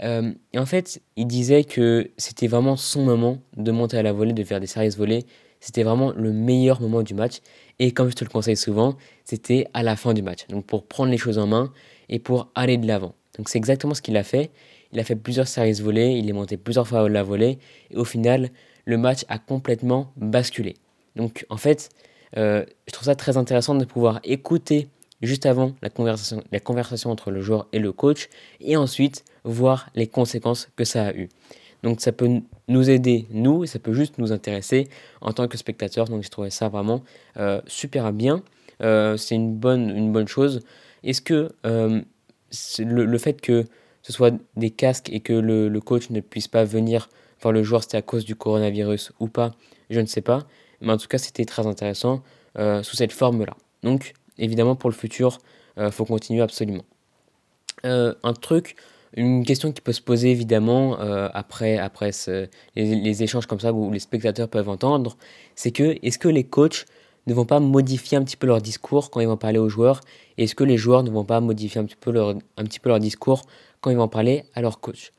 et 0.00 0.58
en 0.58 0.66
fait, 0.66 1.00
il 1.16 1.26
disait 1.26 1.64
que 1.64 2.10
c'était 2.18 2.46
vraiment 2.46 2.76
son 2.76 3.02
moment 3.02 3.38
de 3.56 3.72
monter 3.72 3.96
à 3.96 4.02
la 4.02 4.12
volée, 4.12 4.34
de 4.34 4.44
faire 4.44 4.60
des 4.60 4.66
séries 4.66 4.90
volées. 4.90 5.24
C'était 5.60 5.82
vraiment 5.82 6.12
le 6.12 6.32
meilleur 6.32 6.82
moment 6.82 7.02
du 7.02 7.14
match. 7.14 7.40
Et 7.78 7.92
comme 7.92 8.10
je 8.10 8.14
te 8.14 8.24
le 8.24 8.30
conseille 8.30 8.56
souvent, 8.56 8.96
c'était 9.24 9.66
à 9.74 9.82
la 9.82 9.96
fin 9.96 10.14
du 10.14 10.22
match. 10.22 10.46
Donc 10.48 10.64
pour 10.66 10.86
prendre 10.86 11.10
les 11.10 11.18
choses 11.18 11.38
en 11.38 11.46
main 11.46 11.72
et 12.08 12.18
pour 12.18 12.50
aller 12.54 12.76
de 12.76 12.86
l'avant. 12.86 13.14
Donc 13.36 13.48
c'est 13.48 13.58
exactement 13.58 13.94
ce 13.94 14.02
qu'il 14.02 14.16
a 14.16 14.22
fait. 14.22 14.50
Il 14.92 15.00
a 15.00 15.04
fait 15.04 15.16
plusieurs 15.16 15.48
séries 15.48 15.72
volées, 15.80 16.12
il 16.12 16.28
est 16.28 16.32
monté 16.32 16.56
plusieurs 16.56 16.86
fois 16.86 17.00
à 17.00 17.08
la 17.08 17.22
volée. 17.22 17.58
Et 17.90 17.96
au 17.96 18.04
final, 18.04 18.50
le 18.84 18.96
match 18.96 19.24
a 19.28 19.38
complètement 19.38 20.12
basculé. 20.16 20.74
Donc 21.16 21.46
en 21.48 21.56
fait, 21.56 21.90
euh, 22.36 22.64
je 22.86 22.92
trouve 22.92 23.06
ça 23.06 23.14
très 23.14 23.36
intéressant 23.36 23.74
de 23.74 23.84
pouvoir 23.84 24.20
écouter 24.24 24.88
juste 25.22 25.46
avant 25.46 25.72
la 25.82 25.90
conversation, 25.90 26.42
la 26.52 26.60
conversation 26.60 27.10
entre 27.10 27.30
le 27.30 27.40
joueur 27.40 27.66
et 27.72 27.78
le 27.78 27.92
coach 27.92 28.28
et 28.60 28.76
ensuite 28.76 29.24
voir 29.44 29.90
les 29.94 30.06
conséquences 30.06 30.68
que 30.76 30.84
ça 30.84 31.06
a 31.06 31.12
eu. 31.14 31.28
Donc 31.84 32.00
ça 32.00 32.10
peut 32.10 32.40
nous 32.66 32.90
aider, 32.90 33.26
nous, 33.30 33.62
et 33.62 33.68
ça 33.68 33.78
peut 33.78 33.92
juste 33.92 34.18
nous 34.18 34.32
intéresser 34.32 34.88
en 35.20 35.32
tant 35.32 35.46
que 35.46 35.56
spectateur. 35.56 36.06
Donc 36.06 36.24
j'ai 36.24 36.28
trouvé 36.28 36.50
ça 36.50 36.68
vraiment 36.68 37.02
euh, 37.36 37.60
super 37.66 38.12
bien. 38.12 38.42
Euh, 38.82 39.16
c'est 39.16 39.36
une 39.36 39.54
bonne, 39.54 39.90
une 39.90 40.12
bonne 40.12 40.26
chose. 40.26 40.60
Est-ce 41.04 41.22
que 41.22 41.52
le, 41.62 43.04
le, 43.04 43.18
fait 43.18 43.40
que 43.40 43.64
ce 44.02 44.12
soit 44.12 44.34
des 44.56 44.70
casques 44.70 45.10
et 45.12 45.20
que 45.20 45.32
le, 45.32 45.68
le 45.68 45.80
coach 45.80 46.10
ne 46.10 46.20
puisse 46.20 46.48
pas 46.48 46.64
venir 46.64 47.08
voir 47.40 47.52
le 47.52 47.62
joueur, 47.62 47.82
c'était 47.82 47.98
à 47.98 48.02
cause 48.02 48.24
du 48.24 48.34
coronavirus 48.34 49.12
ou 49.20 49.28
pas, 49.28 49.52
je 49.90 50.00
ne 50.00 50.06
sais 50.06 50.22
pas. 50.22 50.46
Mais 50.80 50.92
en 50.92 50.96
tout 50.96 51.08
cas, 51.08 51.18
c'était 51.18 51.44
très 51.44 51.66
intéressant 51.66 52.22
euh, 52.58 52.82
sous 52.82 52.96
cette 52.96 53.12
forme-là. 53.12 53.54
Donc, 53.82 54.14
évidemment, 54.38 54.76
pour 54.76 54.90
le 54.90 54.94
futur, 54.94 55.38
il 55.76 55.84
euh, 55.84 55.90
faut 55.90 56.04
continuer 56.04 56.42
absolument. 56.42 56.84
Euh, 57.84 58.14
un 58.22 58.32
truc, 58.32 58.76
une 59.16 59.44
question 59.44 59.72
qui 59.72 59.80
peut 59.80 59.92
se 59.92 60.02
poser 60.02 60.30
évidemment 60.30 60.96
après, 61.34 61.78
après 61.78 62.10
les, 62.76 63.22
échanges 63.22 63.46
comme 63.46 63.60
ça 63.60 63.72
où 63.72 63.92
les 63.92 63.98
spectateurs 63.98 64.48
peuvent 64.48 64.68
entendre, 64.68 65.16
c'est 65.54 65.70
que 65.70 65.96
est-ce 66.02 66.18
que 66.18 66.28
les 66.28 66.44
coachs 66.44 66.86
ne 67.26 67.34
vont 67.34 67.44
pas 67.44 67.60
modifier 67.60 68.18
un 68.18 68.24
petit 68.24 68.36
peu 68.36 68.46
leur 68.46 68.60
discours 68.60 69.10
quand 69.10 69.20
ils 69.20 69.28
vont 69.28 69.36
parler 69.36 69.58
aux 69.58 69.68
joueurs? 69.68 70.00
Est-ce 70.36 70.54
que 70.54 70.64
les 70.64 70.76
joueurs 70.76 71.02
ne 71.02 71.10
vont 71.10 71.24
pas 71.24 71.40
modifier 71.40 71.80
un 71.80 71.84
petit 71.84 71.96
peu 71.96 72.10
leur, 72.10 72.34
un 72.56 72.64
petit 72.64 72.80
peu 72.80 72.88
leur 72.88 73.00
discours 73.00 73.42
quand 73.80 73.90
ils 73.90 73.96
vont 73.96 74.08
parler 74.08 74.44
à 74.54 74.60
leur 74.60 74.80
coach? 74.80 75.12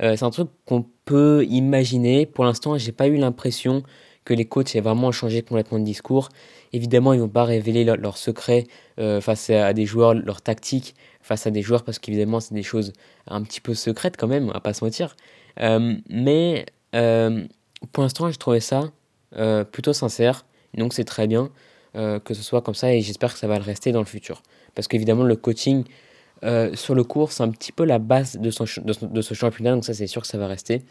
C'est 0.00 0.22
un 0.22 0.30
truc 0.30 0.48
qu'on 0.64 0.86
peut 1.04 1.44
imaginer. 1.50 2.24
Pour 2.24 2.44
l'instant, 2.44 2.78
j'ai 2.78 2.92
pas 2.92 3.06
eu 3.06 3.16
l'impression 3.16 3.82
que 4.30 4.34
les 4.36 4.44
coachs 4.44 4.76
aient 4.76 4.80
vraiment 4.80 5.10
changé 5.10 5.42
complètement 5.42 5.80
de 5.80 5.84
discours. 5.84 6.28
Évidemment, 6.72 7.12
ils 7.12 7.16
ne 7.16 7.22
vont 7.22 7.28
pas 7.28 7.42
révéler 7.42 7.82
leurs 7.82 7.96
leur 7.96 8.16
secrets 8.16 8.68
euh, 9.00 9.20
face 9.20 9.50
à, 9.50 9.72
des 9.72 9.86
joueurs, 9.86 10.14
leurs 10.14 10.40
tactiques 10.40 10.94
face 11.20 11.48
à 11.48 11.50
des 11.50 11.62
joueurs, 11.62 11.82
parce 11.82 11.98
qu'évidemment, 11.98 12.38
c'est 12.38 12.54
des 12.54 12.62
choses 12.62 12.92
un 13.26 13.42
petit 13.42 13.60
peu 13.60 13.74
secrètes 13.74 14.16
quand 14.16 14.28
même, 14.28 14.46
va 14.46 14.60
pas 14.60 14.72
se 14.72 14.84
mentir. 14.84 15.16
Euh, 15.58 15.96
mais 16.08 16.64
euh, 16.94 17.44
pour 17.90 18.04
l'instant, 18.04 18.30
je 18.30 18.38
trouvais 18.38 18.60
ça 18.60 18.92
plutôt 19.72 19.92
sincère, 19.92 20.44
donc 20.74 20.92
c'est 20.92 21.04
très 21.04 21.28
bien 21.28 21.50
que 21.94 22.34
ce 22.34 22.42
soit 22.42 22.62
comme 22.62 22.74
ça, 22.74 22.92
et 22.92 23.00
j'espère 23.00 23.32
que 23.32 23.38
ça 23.38 23.46
va 23.46 23.58
le 23.58 23.64
rester 23.64 23.92
dans 23.92 24.00
le 24.00 24.06
futur. 24.06 24.42
Parce 24.74 24.88
qu'évidemment, 24.88 25.22
le 25.22 25.36
coaching 25.36 25.84
sur 26.74 26.94
le 26.96 27.04
cours, 27.04 27.30
c'est 27.30 27.44
un 27.44 27.50
petit 27.50 27.70
peu 27.70 27.84
la 27.84 28.00
base 28.00 28.38
de, 28.38 28.50
son, 28.50 28.64
de 28.84 29.20
ce 29.22 29.34
championnat, 29.34 29.72
donc 29.74 29.84
ça, 29.84 29.94
c'est 29.94 30.08
sûr 30.08 30.22
que 30.22 30.28
ça 30.28 30.38
va 30.38 30.48
rester. 30.48 30.82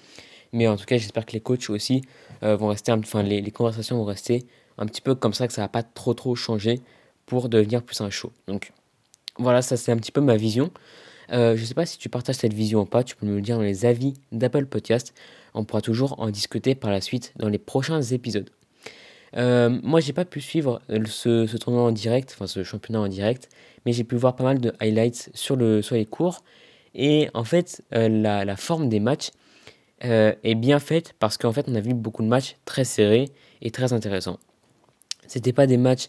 Mais 0.51 0.67
en 0.67 0.77
tout 0.77 0.85
cas, 0.85 0.97
j'espère 0.97 1.25
que 1.25 1.33
les 1.33 1.41
coachs 1.41 1.69
aussi 1.69 2.01
euh, 2.43 2.55
vont 2.55 2.67
rester, 2.67 2.91
enfin, 2.91 3.23
les, 3.23 3.41
les, 3.41 3.51
conversations 3.51 3.97
vont 3.97 4.05
rester 4.05 4.45
un 4.77 4.85
petit 4.85 5.01
peu 5.01 5.15
comme 5.15 5.33
ça, 5.33 5.47
que 5.47 5.53
ça 5.53 5.61
va 5.61 5.67
pas 5.67 5.83
trop 5.83 6.13
trop 6.13 6.35
changer 6.35 6.81
pour 7.25 7.49
devenir 7.49 7.83
plus 7.83 8.01
un 8.01 8.09
show. 8.09 8.31
Donc 8.47 8.71
voilà, 9.37 9.61
ça 9.61 9.77
c'est 9.77 9.91
un 9.91 9.97
petit 9.97 10.11
peu 10.11 10.21
ma 10.21 10.35
vision. 10.35 10.71
Euh, 11.31 11.55
je 11.55 11.61
ne 11.61 11.65
sais 11.65 11.73
pas 11.73 11.85
si 11.85 11.97
tu 11.97 12.09
partages 12.09 12.35
cette 12.35 12.53
vision 12.53 12.81
ou 12.81 12.85
pas, 12.85 13.03
tu 13.03 13.15
peux 13.15 13.25
me 13.25 13.35
le 13.35 13.41
dire 13.41 13.57
dans 13.57 13.63
les 13.63 13.85
avis 13.85 14.15
d'Apple 14.31 14.65
Podcast. 14.65 15.13
On 15.53 15.63
pourra 15.63 15.81
toujours 15.81 16.19
en 16.19 16.29
discuter 16.29 16.75
par 16.75 16.91
la 16.91 17.01
suite 17.01 17.33
dans 17.37 17.49
les 17.49 17.57
prochains 17.57 18.01
épisodes. 18.01 18.49
Euh, 19.37 19.69
moi, 19.83 19.99
j'ai 19.99 20.13
pas 20.13 20.25
pu 20.25 20.41
suivre 20.41 20.81
ce, 20.89 21.45
ce, 21.45 21.57
tournoi 21.57 21.83
en 21.83 21.91
direct, 21.91 22.31
enfin 22.33 22.47
ce 22.47 22.63
championnat 22.63 22.99
en 22.99 23.07
direct, 23.07 23.49
mais 23.85 23.93
j'ai 23.93 24.03
pu 24.03 24.15
voir 24.15 24.35
pas 24.35 24.43
mal 24.43 24.59
de 24.59 24.73
highlights 24.79 25.29
sur, 25.35 25.55
le, 25.55 25.81
sur 25.81 25.95
les 25.95 26.05
cours. 26.05 26.43
Et 26.95 27.29
en 27.35 27.43
fait, 27.43 27.83
euh, 27.93 28.09
la, 28.09 28.43
la, 28.43 28.55
forme 28.55 28.89
des 28.89 28.99
matchs 28.99 29.29
euh, 30.05 30.33
est 30.45 30.55
bien 30.55 30.79
faite 30.79 31.13
parce 31.19 31.37
qu'en 31.37 31.51
fait 31.51 31.65
on 31.67 31.75
a 31.75 31.81
vu 31.81 31.93
beaucoup 31.93 32.23
de 32.23 32.27
matchs 32.29 32.55
très 32.63 32.85
serrés 32.85 33.29
et 33.61 33.69
très 33.69 33.91
intéressants. 33.91 34.39
C'était 35.27 35.51
pas 35.51 35.67
des 35.67 35.75
matchs 35.75 36.07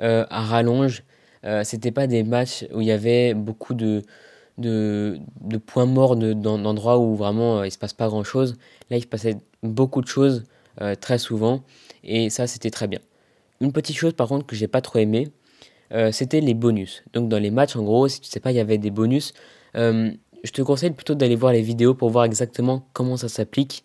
euh, 0.00 0.26
à 0.28 0.42
rallonge, 0.42 1.02
euh, 1.44 1.64
c'était 1.64 1.92
pas 1.92 2.06
des 2.06 2.24
matchs 2.24 2.66
où 2.74 2.82
il 2.82 2.88
y 2.88 2.92
avait 2.92 3.32
beaucoup 3.32 3.72
de, 3.72 4.02
de, 4.58 5.18
points 5.64 5.86
morts 5.86 6.14
d'endroits 6.16 6.98
où 6.98 7.16
vraiment 7.16 7.64
il 7.64 7.70
se 7.70 7.78
passe 7.78 7.94
pas 7.94 8.08
grand 8.08 8.22
chose. 8.22 8.58
Là 8.90 8.98
il 8.98 9.02
se 9.02 9.06
passait 9.06 9.38
beaucoup 9.62 10.02
de 10.02 10.08
choses 10.08 10.44
très 11.00 11.16
souvent 11.16 11.62
et 12.04 12.28
ça 12.28 12.46
c'était 12.46 12.70
très 12.70 12.86
bien. 12.86 13.00
Une 13.62 13.72
petite 13.72 13.96
chose 13.96 14.12
par 14.12 14.28
contre 14.28 14.44
que 14.44 14.56
j'ai 14.56 14.68
pas 14.68 14.82
trop 14.82 14.98
aimé, 14.98 15.28
c'était 16.10 16.42
les 16.42 16.54
bonus. 16.54 17.02
Donc 17.14 17.30
dans 17.30 17.38
les 17.38 17.50
matchs 17.50 17.76
en 17.76 17.82
gros, 17.82 18.08
si 18.08 18.20
tu 18.20 18.28
sais 18.28 18.40
pas, 18.40 18.50
il 18.50 18.56
y 18.56 18.60
avait 18.60 18.78
des 18.78 18.90
bonus 18.90 19.32
je 20.42 20.50
te 20.50 20.62
conseille 20.62 20.90
plutôt 20.90 21.14
d'aller 21.14 21.36
voir 21.36 21.52
les 21.52 21.62
vidéos 21.62 21.94
pour 21.94 22.10
voir 22.10 22.24
exactement 22.24 22.88
comment 22.92 23.16
ça 23.16 23.28
s'applique. 23.28 23.82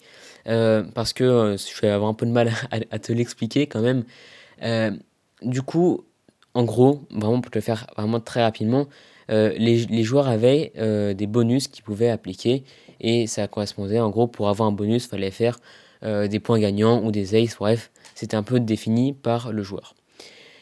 Euh, 0.47 0.83
parce 0.93 1.11
que 1.11 1.23
euh, 1.23 1.57
je 1.57 1.81
vais 1.81 1.89
avoir 1.89 2.09
un 2.09 2.13
peu 2.13 2.25
de 2.25 2.31
mal 2.31 2.51
à, 2.71 2.99
te 2.99 3.11
l'expliquer 3.11 3.67
quand 3.67 3.81
même. 3.81 4.03
Euh, 4.63 4.91
du 5.41 5.61
coup, 5.61 6.05
en 6.53 6.63
gros, 6.63 7.01
vraiment 7.11 7.41
pour 7.41 7.51
te 7.51 7.57
le 7.57 7.61
faire 7.61 7.87
vraiment 7.97 8.19
très 8.19 8.43
rapidement, 8.43 8.87
les, 9.29 10.03
joueurs 10.03 10.27
avaient 10.29 10.71
des 11.13 11.27
bonus 11.27 11.67
qu'ils 11.67 11.83
pouvaient 11.83 12.09
appliquer 12.09 12.63
et 13.01 13.27
ça 13.27 13.47
correspondait 13.47 13.99
en 13.99 14.09
gros 14.09 14.25
pour 14.25 14.47
avoir 14.47 14.69
un 14.69 14.71
bonus, 14.71 15.05
il 15.05 15.09
fallait 15.09 15.31
faire 15.31 15.59
des 16.01 16.39
points 16.39 16.59
gagnants 16.59 17.03
ou 17.03 17.11
des 17.11 17.35
aces, 17.35 17.57
bref, 17.57 17.91
c'était 18.15 18.37
un 18.37 18.41
peu 18.41 18.61
défini 18.61 19.11
par 19.11 19.51
le 19.51 19.63
joueur. 19.63 19.95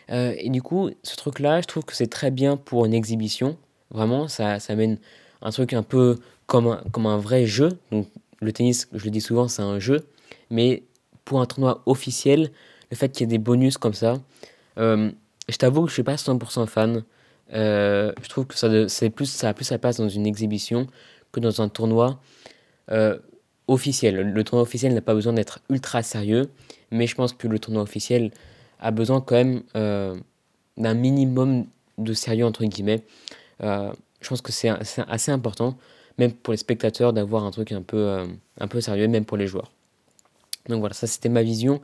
Et 0.09 0.49
du 0.49 0.63
coup, 0.63 0.89
ce 1.03 1.15
truc-là, 1.15 1.61
je 1.61 1.67
trouve 1.67 1.85
que 1.85 1.95
c'est 1.95 2.09
très 2.09 2.31
bien 2.31 2.57
pour 2.57 2.85
une 2.85 2.95
exhibition. 2.95 3.55
Vraiment, 3.91 4.27
ça, 4.27 4.59
ça 4.59 4.73
amène 4.73 4.97
un 5.41 5.51
truc 5.51 5.73
un 5.73 5.83
peu 5.83 6.17
comme 6.47 6.67
un, 6.67 6.83
comme 6.91 7.05
un 7.05 7.17
vrai 7.17 7.45
jeu. 7.45 7.69
Donc, 7.91 8.07
le 8.41 8.51
tennis, 8.51 8.87
je 8.93 9.03
le 9.03 9.11
dis 9.11 9.21
souvent, 9.21 9.47
c'est 9.47 9.61
un 9.61 9.79
jeu. 9.79 10.07
Mais 10.49 10.83
pour 11.23 11.41
un 11.41 11.45
tournoi 11.45 11.81
officiel, 11.85 12.51
le 12.91 12.97
fait 12.97 13.09
qu'il 13.09 13.21
y 13.21 13.23
ait 13.23 13.27
des 13.27 13.37
bonus 13.37 13.77
comme 13.77 13.93
ça, 13.93 14.15
euh, 14.77 15.11
je 15.49 15.57
t'avoue 15.57 15.83
que 15.83 15.89
je 15.89 15.93
suis 15.93 16.03
pas 16.03 16.15
100% 16.15 16.67
fan. 16.67 17.03
Euh, 17.53 18.11
je 18.21 18.29
trouve 18.29 18.45
que 18.45 18.55
ça, 18.55 18.87
c'est 18.87 19.09
plus, 19.09 19.25
ça 19.25 19.49
a 19.49 19.53
plus 19.53 19.65
sa 19.65 19.77
place 19.77 19.97
dans 19.97 20.09
une 20.09 20.25
exhibition 20.25 20.87
que 21.31 21.39
dans 21.39 21.61
un 21.61 21.69
tournoi 21.69 22.19
euh, 22.91 23.17
officiel. 23.67 24.31
Le 24.31 24.43
tournoi 24.43 24.63
officiel 24.63 24.93
n'a 24.93 25.01
pas 25.01 25.13
besoin 25.13 25.33
d'être 25.33 25.59
ultra 25.69 26.03
sérieux, 26.03 26.49
mais 26.91 27.07
je 27.07 27.15
pense 27.15 27.33
que 27.33 27.47
le 27.47 27.59
tournoi 27.59 27.81
officiel 27.81 28.31
a 28.79 28.91
besoin 28.91 29.21
quand 29.21 29.35
même 29.35 29.63
d'un 30.77 30.93
minimum 30.93 31.65
de 31.97 32.13
sérieux, 32.13 32.45
entre 32.45 32.65
guillemets. 32.65 33.03
Je 34.25 34.29
pense 34.29 34.41
que 34.41 34.51
c'est 34.51 34.70
assez 35.08 35.32
important, 35.32 35.77
même 36.17 36.34
pour 36.34 36.51
les 36.51 36.58
spectateurs, 36.58 37.13
d'avoir 37.13 37.46
un 37.46 37.51
truc 37.51 37.72
un 37.72 37.84
peu, 37.84 38.25
un 38.60 38.67
peu 38.67 38.82
sérieux, 38.82 39.08
même 39.08 39.25
pour 39.25 39.38
les 39.38 39.48
joueurs. 39.48 39.72
Donc 40.67 40.79
voilà, 40.79 40.94
ça 40.94 41.08
c'était 41.08 41.29
ma 41.29 41.44
vision 41.44 41.79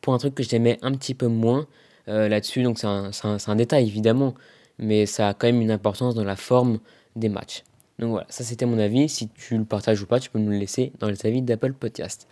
pour 0.00 0.14
un 0.14 0.18
truc 0.18 0.34
que 0.34 0.42
j'aimais 0.42 0.78
un 0.82 0.92
petit 0.92 1.14
peu 1.14 1.26
moins 1.26 1.66
euh, 2.08 2.28
là-dessus. 2.28 2.62
Donc 2.62 2.78
c'est 2.78 2.86
un, 2.86 3.10
un, 3.24 3.56
détail 3.56 3.86
évidemment, 3.86 4.34
mais 4.78 5.06
ça 5.06 5.28
a 5.28 5.34
quand 5.34 5.46
même 5.46 5.62
une 5.62 5.70
importance 5.70 6.14
dans 6.14 6.24
la 6.24 6.36
forme 6.36 6.78
des 7.16 7.30
matchs. 7.30 7.64
Donc 7.98 8.10
voilà, 8.10 8.26
ça 8.28 8.44
c'était 8.44 8.66
mon 8.66 8.78
avis. 8.78 9.08
Si 9.08 9.28
tu 9.28 9.56
le 9.56 9.64
partages 9.64 10.02
ou 10.02 10.06
pas, 10.06 10.20
tu 10.20 10.30
peux 10.30 10.38
me 10.38 10.50
le 10.50 10.58
laisser 10.58 10.92
dans 10.98 11.08
les 11.08 11.26
avis 11.26 11.42
d'Apple 11.42 11.72
Podcast. 11.72 12.28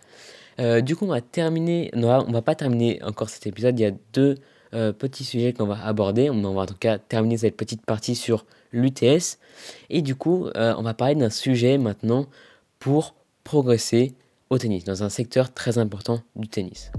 Euh, 0.59 0.81
du 0.81 0.95
coup, 0.95 1.05
on 1.05 1.09
va 1.09 1.21
terminer. 1.21 1.91
Non, 1.95 2.23
on 2.27 2.31
va 2.31 2.41
pas 2.41 2.55
terminer 2.55 3.01
encore 3.03 3.29
cet 3.29 3.47
épisode. 3.47 3.77
Il 3.79 3.83
y 3.83 3.85
a 3.85 3.91
deux 4.13 4.35
euh, 4.73 4.91
petits 4.91 5.23
sujets 5.23 5.53
qu'on 5.53 5.65
va 5.65 5.83
aborder. 5.85 6.29
On 6.29 6.41
va 6.53 6.61
en 6.61 6.65
tout 6.65 6.75
cas 6.79 6.97
terminer 6.97 7.37
cette 7.37 7.57
petite 7.57 7.85
partie 7.85 8.15
sur 8.15 8.45
l'UTS. 8.71 9.39
Et 9.89 10.01
du 10.01 10.15
coup, 10.15 10.49
on 10.55 10.81
va 10.81 10.93
parler 10.93 11.15
d'un 11.15 11.29
sujet 11.29 11.77
maintenant 11.77 12.27
pour 12.79 13.15
progresser 13.43 14.13
au 14.49 14.57
tennis, 14.57 14.83
dans 14.83 15.03
un 15.03 15.09
secteur 15.09 15.53
très 15.53 15.77
important 15.77 16.21
du 16.35 16.47
tennis. 16.47 16.91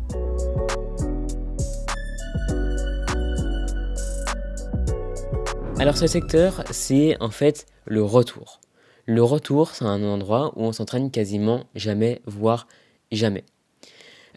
Alors 5.78 5.96
ce 5.96 6.08
secteur, 6.08 6.64
c'est 6.72 7.16
en 7.20 7.30
fait 7.30 7.66
le 7.84 8.02
retour. 8.02 8.60
Le 9.06 9.22
retour, 9.22 9.70
c'est 9.70 9.84
un 9.84 10.02
endroit 10.02 10.52
où 10.56 10.64
on 10.64 10.72
s'entraîne 10.72 11.10
quasiment 11.10 11.64
jamais, 11.74 12.20
voire 12.26 12.66
jamais. 13.12 13.44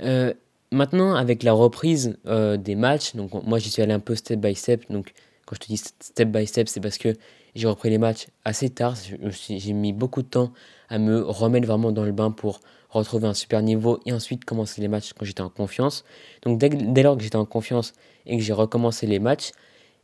Euh, 0.01 0.33
maintenant, 0.71 1.15
avec 1.15 1.43
la 1.43 1.53
reprise 1.53 2.17
euh, 2.27 2.57
des 2.57 2.75
matchs, 2.75 3.15
donc 3.15 3.31
moi 3.45 3.59
j'y 3.59 3.69
suis 3.69 3.81
allé 3.81 3.93
un 3.93 3.99
peu 3.99 4.15
step 4.15 4.39
by 4.39 4.55
step, 4.55 4.83
donc 4.89 5.13
quand 5.45 5.55
je 5.55 5.59
te 5.59 5.67
dis 5.67 5.77
step 5.77 6.29
by 6.29 6.45
step, 6.47 6.67
c'est 6.67 6.79
parce 6.79 6.97
que 6.97 7.15
j'ai 7.55 7.67
repris 7.67 7.89
les 7.89 7.97
matchs 7.97 8.27
assez 8.45 8.69
tard, 8.69 8.95
j'ai 9.39 9.73
mis 9.73 9.93
beaucoup 9.93 10.21
de 10.21 10.27
temps 10.27 10.53
à 10.89 10.97
me 10.97 11.21
remettre 11.21 11.67
vraiment 11.67 11.91
dans 11.91 12.03
le 12.03 12.11
bain 12.13 12.31
pour 12.31 12.61
retrouver 12.89 13.27
un 13.27 13.33
super 13.33 13.61
niveau 13.61 13.99
et 14.05 14.13
ensuite 14.13 14.45
commencer 14.45 14.81
les 14.81 14.87
matchs 14.87 15.13
quand 15.13 15.25
j'étais 15.25 15.41
en 15.41 15.49
confiance. 15.49 16.03
Donc 16.43 16.57
dès, 16.57 16.69
dès 16.69 17.03
lors 17.03 17.17
que 17.17 17.23
j'étais 17.23 17.37
en 17.37 17.45
confiance 17.45 17.93
et 18.25 18.37
que 18.37 18.43
j'ai 18.43 18.53
recommencé 18.53 19.07
les 19.07 19.19
matchs, 19.19 19.51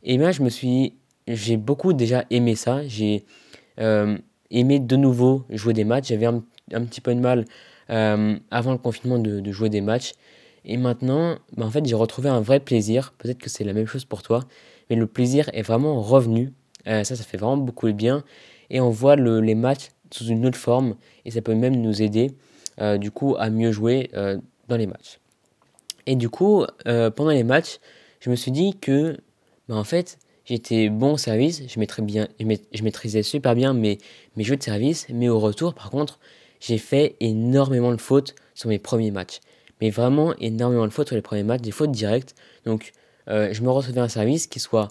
et 0.02 0.14
eh 0.14 0.18
bien 0.18 0.30
je 0.30 0.42
me 0.42 0.48
suis, 0.48 0.94
j'ai 1.26 1.56
beaucoup 1.56 1.92
déjà 1.92 2.24
aimé 2.30 2.54
ça. 2.54 2.86
J'ai 2.86 3.24
euh, 3.80 4.16
aimé 4.50 4.78
de 4.78 4.96
nouveau 4.96 5.44
jouer 5.50 5.72
des 5.72 5.84
matchs. 5.84 6.08
J'avais 6.08 6.26
un, 6.26 6.42
un, 6.72 6.84
petit 6.84 7.00
peu 7.00 7.14
de 7.14 7.20
mal 7.20 7.44
euh, 7.90 8.36
avant 8.50 8.72
le 8.72 8.78
confinement 8.78 9.18
de, 9.18 9.40
de, 9.40 9.52
jouer 9.52 9.70
des 9.70 9.80
matchs. 9.80 10.12
Et 10.64 10.76
maintenant, 10.76 11.38
bah 11.56 11.66
en 11.66 11.70
fait, 11.70 11.84
j'ai 11.86 11.94
retrouvé 11.94 12.28
un 12.28 12.40
vrai 12.40 12.60
plaisir. 12.60 13.14
Peut-être 13.18 13.38
que 13.38 13.50
c'est 13.50 13.64
la 13.64 13.72
même 13.72 13.86
chose 13.86 14.04
pour 14.04 14.22
toi, 14.22 14.44
mais 14.90 14.96
le 14.96 15.06
plaisir 15.06 15.50
est 15.52 15.62
vraiment 15.62 16.00
revenu. 16.00 16.52
Euh, 16.86 17.04
ça, 17.04 17.16
ça 17.16 17.24
fait 17.24 17.36
vraiment 17.36 17.56
beaucoup 17.56 17.86
de 17.86 17.92
bien. 17.92 18.24
Et 18.70 18.80
on 18.80 18.90
voit 18.90 19.16
le, 19.16 19.40
les 19.40 19.54
matchs 19.54 19.90
sous 20.10 20.26
une 20.26 20.46
autre 20.46 20.58
forme 20.58 20.96
et 21.24 21.30
ça 21.30 21.42
peut 21.42 21.54
même 21.54 21.76
nous 21.76 22.00
aider 22.02 22.32
euh, 22.80 22.96
du 22.96 23.10
coup 23.10 23.36
à 23.38 23.50
mieux 23.50 23.72
jouer 23.72 24.10
euh, 24.14 24.38
dans 24.68 24.76
les 24.76 24.86
matchs. 24.86 25.18
Et 26.06 26.16
du 26.16 26.30
coup, 26.30 26.64
pendant 26.84 27.30
les 27.30 27.44
matchs, 27.44 27.80
je 28.20 28.30
me 28.30 28.34
suis 28.34 28.50
dit 28.50 28.74
que, 28.80 29.18
bah, 29.68 29.76
en 29.76 29.84
fait, 29.84 30.18
j'étais 30.46 30.88
bon 30.88 31.12
au 31.12 31.16
service, 31.18 31.62
je, 31.68 32.82
maîtrisais 32.82 33.22
super 33.22 33.54
bien 33.54 33.74
mes 33.74 33.98
jeux 34.38 34.56
de 34.56 34.62
service, 34.62 35.06
mais 35.10 35.28
au 35.28 35.38
retour, 35.38 35.74
par 35.74 35.90
contre, 35.90 36.18
j'ai 36.60 36.78
fait 36.78 37.16
énormément 37.20 37.92
de 37.92 38.00
fautes 38.00 38.34
sur 38.54 38.68
mes 38.68 38.78
premiers 38.78 39.10
matchs. 39.10 39.40
Mais 39.80 39.90
vraiment 39.90 40.34
énormément 40.38 40.86
de 40.86 40.92
fautes 40.92 41.08
sur 41.08 41.16
les 41.16 41.22
premiers 41.22 41.44
matchs, 41.44 41.62
des 41.62 41.70
fautes 41.70 41.92
directes. 41.92 42.34
Donc, 42.64 42.92
je 43.28 43.60
me 43.62 43.70
retrouvais 43.70 44.00
un 44.00 44.08
service 44.08 44.46
qui 44.46 44.60
soit 44.60 44.88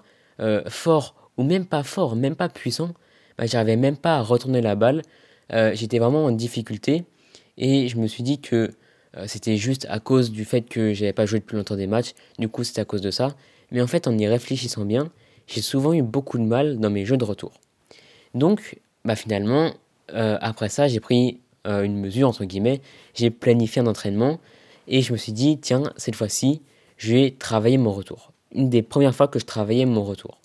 fort 0.67 1.31
ou 1.37 1.43
même 1.43 1.65
pas 1.65 1.83
fort, 1.83 2.15
même 2.15 2.35
pas 2.35 2.49
puissant. 2.49 2.91
Bah, 3.37 3.45
J'arrivais 3.45 3.75
même 3.75 3.97
pas 3.97 4.17
à 4.17 4.21
retourner 4.21 4.61
la 4.61 4.75
balle. 4.75 5.01
J'étais 5.49 5.99
vraiment 5.99 6.25
en 6.25 6.31
difficulté. 6.31 7.03
Et 7.57 7.87
je 7.87 7.97
me 7.97 8.07
suis 8.07 8.23
dit 8.23 8.39
que 8.39 8.71
euh, 9.17 9.25
c'était 9.27 9.57
juste 9.57 9.87
à 9.89 9.99
cause 9.99 10.31
du 10.31 10.45
fait 10.45 10.61
que 10.61 10.93
j'avais 10.93 11.13
pas 11.13 11.25
joué 11.25 11.39
depuis 11.39 11.55
longtemps 11.55 11.75
des 11.75 11.87
matchs. 11.87 12.13
Du 12.39 12.47
coup, 12.47 12.63
c'était 12.63 12.81
à 12.81 12.85
cause 12.85 13.01
de 13.01 13.11
ça. 13.11 13.35
Mais 13.71 13.81
en 13.81 13.87
fait, 13.87 14.07
en 14.07 14.17
y 14.17 14.27
réfléchissant 14.27 14.85
bien, 14.85 15.09
j'ai 15.47 15.61
souvent 15.61 15.93
eu 15.93 16.01
beaucoup 16.01 16.37
de 16.37 16.43
mal 16.43 16.79
dans 16.79 16.89
mes 16.89 17.05
jeux 17.05 17.17
de 17.17 17.23
retour. 17.23 17.53
Donc, 18.33 18.79
bah 19.05 19.15
finalement, 19.15 19.73
euh, 20.13 20.37
après 20.41 20.69
ça, 20.69 20.87
j'ai 20.87 20.99
pris 20.99 21.39
euh, 21.65 21.83
une 21.83 21.97
mesure, 21.97 22.27
entre 22.29 22.45
guillemets. 22.45 22.81
J'ai 23.13 23.29
planifié 23.29 23.81
un 23.81 23.87
entraînement 23.87 24.39
et 24.87 25.01
je 25.01 25.11
me 25.11 25.17
suis 25.17 25.31
dit, 25.31 25.59
tiens, 25.59 25.83
cette 25.97 26.15
fois-ci, 26.15 26.61
je 26.97 27.13
vais 27.13 27.35
travailler 27.37 27.77
mon 27.77 27.91
retour. 27.91 28.31
Une 28.53 28.69
des 28.69 28.81
premières 28.81 29.15
fois 29.15 29.27
que 29.27 29.39
je 29.39 29.45
travaillais 29.45 29.85
mon 29.85 30.03
retour. 30.03 30.39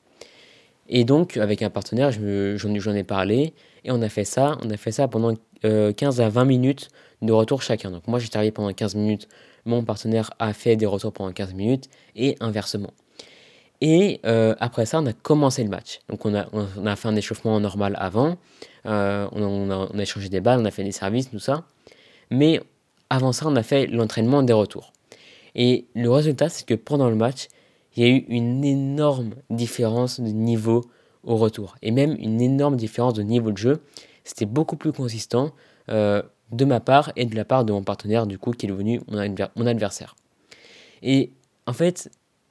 Et 0.88 1.04
donc, 1.04 1.37
avec 1.37 1.62
un 1.62 1.70
partenaire, 1.70 2.11
j'en 2.12 2.94
ai 2.94 3.04
parlé 3.04 3.54
et 3.84 3.90
on 3.90 4.02
a 4.02 4.08
fait 4.08 4.25
ça. 4.25 4.58
On 4.64 4.70
a 4.70 4.76
fait 4.76 4.92
ça 4.92 5.08
pendant 5.08 5.34
15 5.62 6.20
à 6.20 6.28
20 6.28 6.44
minutes 6.44 6.88
de 7.22 7.32
retour 7.32 7.62
chacun. 7.62 7.90
Donc 7.90 8.06
moi 8.08 8.18
j'ai 8.18 8.28
travaillé 8.28 8.50
pendant 8.50 8.72
15 8.72 8.96
minutes, 8.96 9.28
mon 9.64 9.84
partenaire 9.84 10.32
a 10.38 10.52
fait 10.52 10.76
des 10.76 10.87
retours 10.87 11.12
pendant 11.12 11.32
15 11.32 11.54
minutes 11.54 11.88
et 12.16 12.37
inversement. 12.40 12.92
Et 13.80 14.20
euh, 14.26 14.54
après 14.61 14.87
ça, 14.87 15.00
on 15.00 15.06
a 15.06 15.12
commencé 15.12 15.64
le 15.64 15.70
match. 15.70 16.00
Donc 16.08 16.25
on 16.25 16.34
a, 16.34 16.46
on 16.52 16.87
a 16.87 16.94
fait 16.94 17.08
un 17.08 17.16
échauffement 17.16 17.58
normal 17.58 17.96
avant, 17.99 18.37
euh, 18.87 19.28
on, 19.32 19.70
a, 19.70 20.02
échangé 20.02 20.28
des 20.28 20.40
balles, 20.40 20.61
on 20.61 20.64
a 20.64 20.70
fait 20.70 20.84
des 20.84 20.92
services, 20.92 21.30
tout 21.30 21.38
ça. 21.38 21.64
Mais 22.30 22.61
avant 23.12 23.33
ça, 23.33 23.47
on 23.47 23.57
a 23.57 23.62
fait 23.62 23.87
l'entraînement 23.87 24.42
des 24.42 24.54
retours. 24.54 24.95
Et 25.54 25.85
le 25.95 26.11
résultat, 26.11 26.49
c'est 26.49 26.66
que 26.66 26.73
pendant 26.73 27.11
le 27.11 27.14
match, 27.14 27.49
il 27.95 28.02
y 28.02 28.07
a 28.07 28.09
eu 28.09 28.25
une 28.28 28.64
énorme 28.64 29.35
différence 29.50 30.19
de 30.19 30.28
niveau 30.28 30.81
au 31.23 31.37
retour. 31.37 31.76
Et 31.83 31.90
même 31.90 32.16
une 32.19 32.40
énorme 32.40 32.76
différence 32.76 33.12
de 33.12 33.23
niveau 33.23 33.52
de 33.52 33.59
jeu. 33.59 33.83
C'était 34.25 34.47
beaucoup 34.47 34.76
plus 34.76 34.92
consistant. 34.92 35.52
Euh, 35.90 36.23
de 36.52 36.64
ma 36.66 36.81
part 36.81 37.12
et 37.16 37.25
de 37.25 37.35
la 37.35 37.45
part 37.45 37.64
de 37.64 37.73
mon 37.73 37.83
partenaire, 37.83 38.26
du 38.26 38.38
coup, 38.38 38.50
qui 38.50 38.66
est 38.66 38.69
devenu 38.69 39.00
mon, 39.09 39.66
adversaire. 39.66 40.14
Et 41.02 41.33
en 41.66 41.73
fait, 41.73 42.11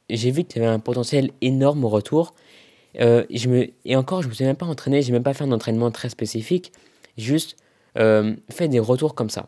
j'ai 0.10 0.32
vu 0.32 0.44
qu'il 0.44 0.62
y 0.62 0.66
avait 0.66 0.74
un 0.74 0.80
potentiel 0.80 1.30
énorme 1.42 1.86
au 1.86 1.90
retour. 1.90 2.34
Euh, 3.00 3.24
je 3.30 3.48
me, 3.48 3.68
et 3.86 3.96
encore, 3.96 4.22
je 4.22 4.28
ne 4.28 4.32
me 4.32 4.36
suis 4.36 4.44
même 4.44 4.56
pas 4.56 4.66
entraîné, 4.66 5.04
j'ai 5.04 5.12
même 5.12 5.24
pas 5.24 5.36
fait 5.36 5.44
un 5.44 5.52
entraînement 5.52 5.92
très 5.92 6.10
spécifique, 6.10 6.72
juste 7.18 7.58
euh, 7.98 8.36
fait 8.50 8.68
des 8.68 8.80
retours 8.80 9.14
comme 9.14 9.30
ça. 9.30 9.48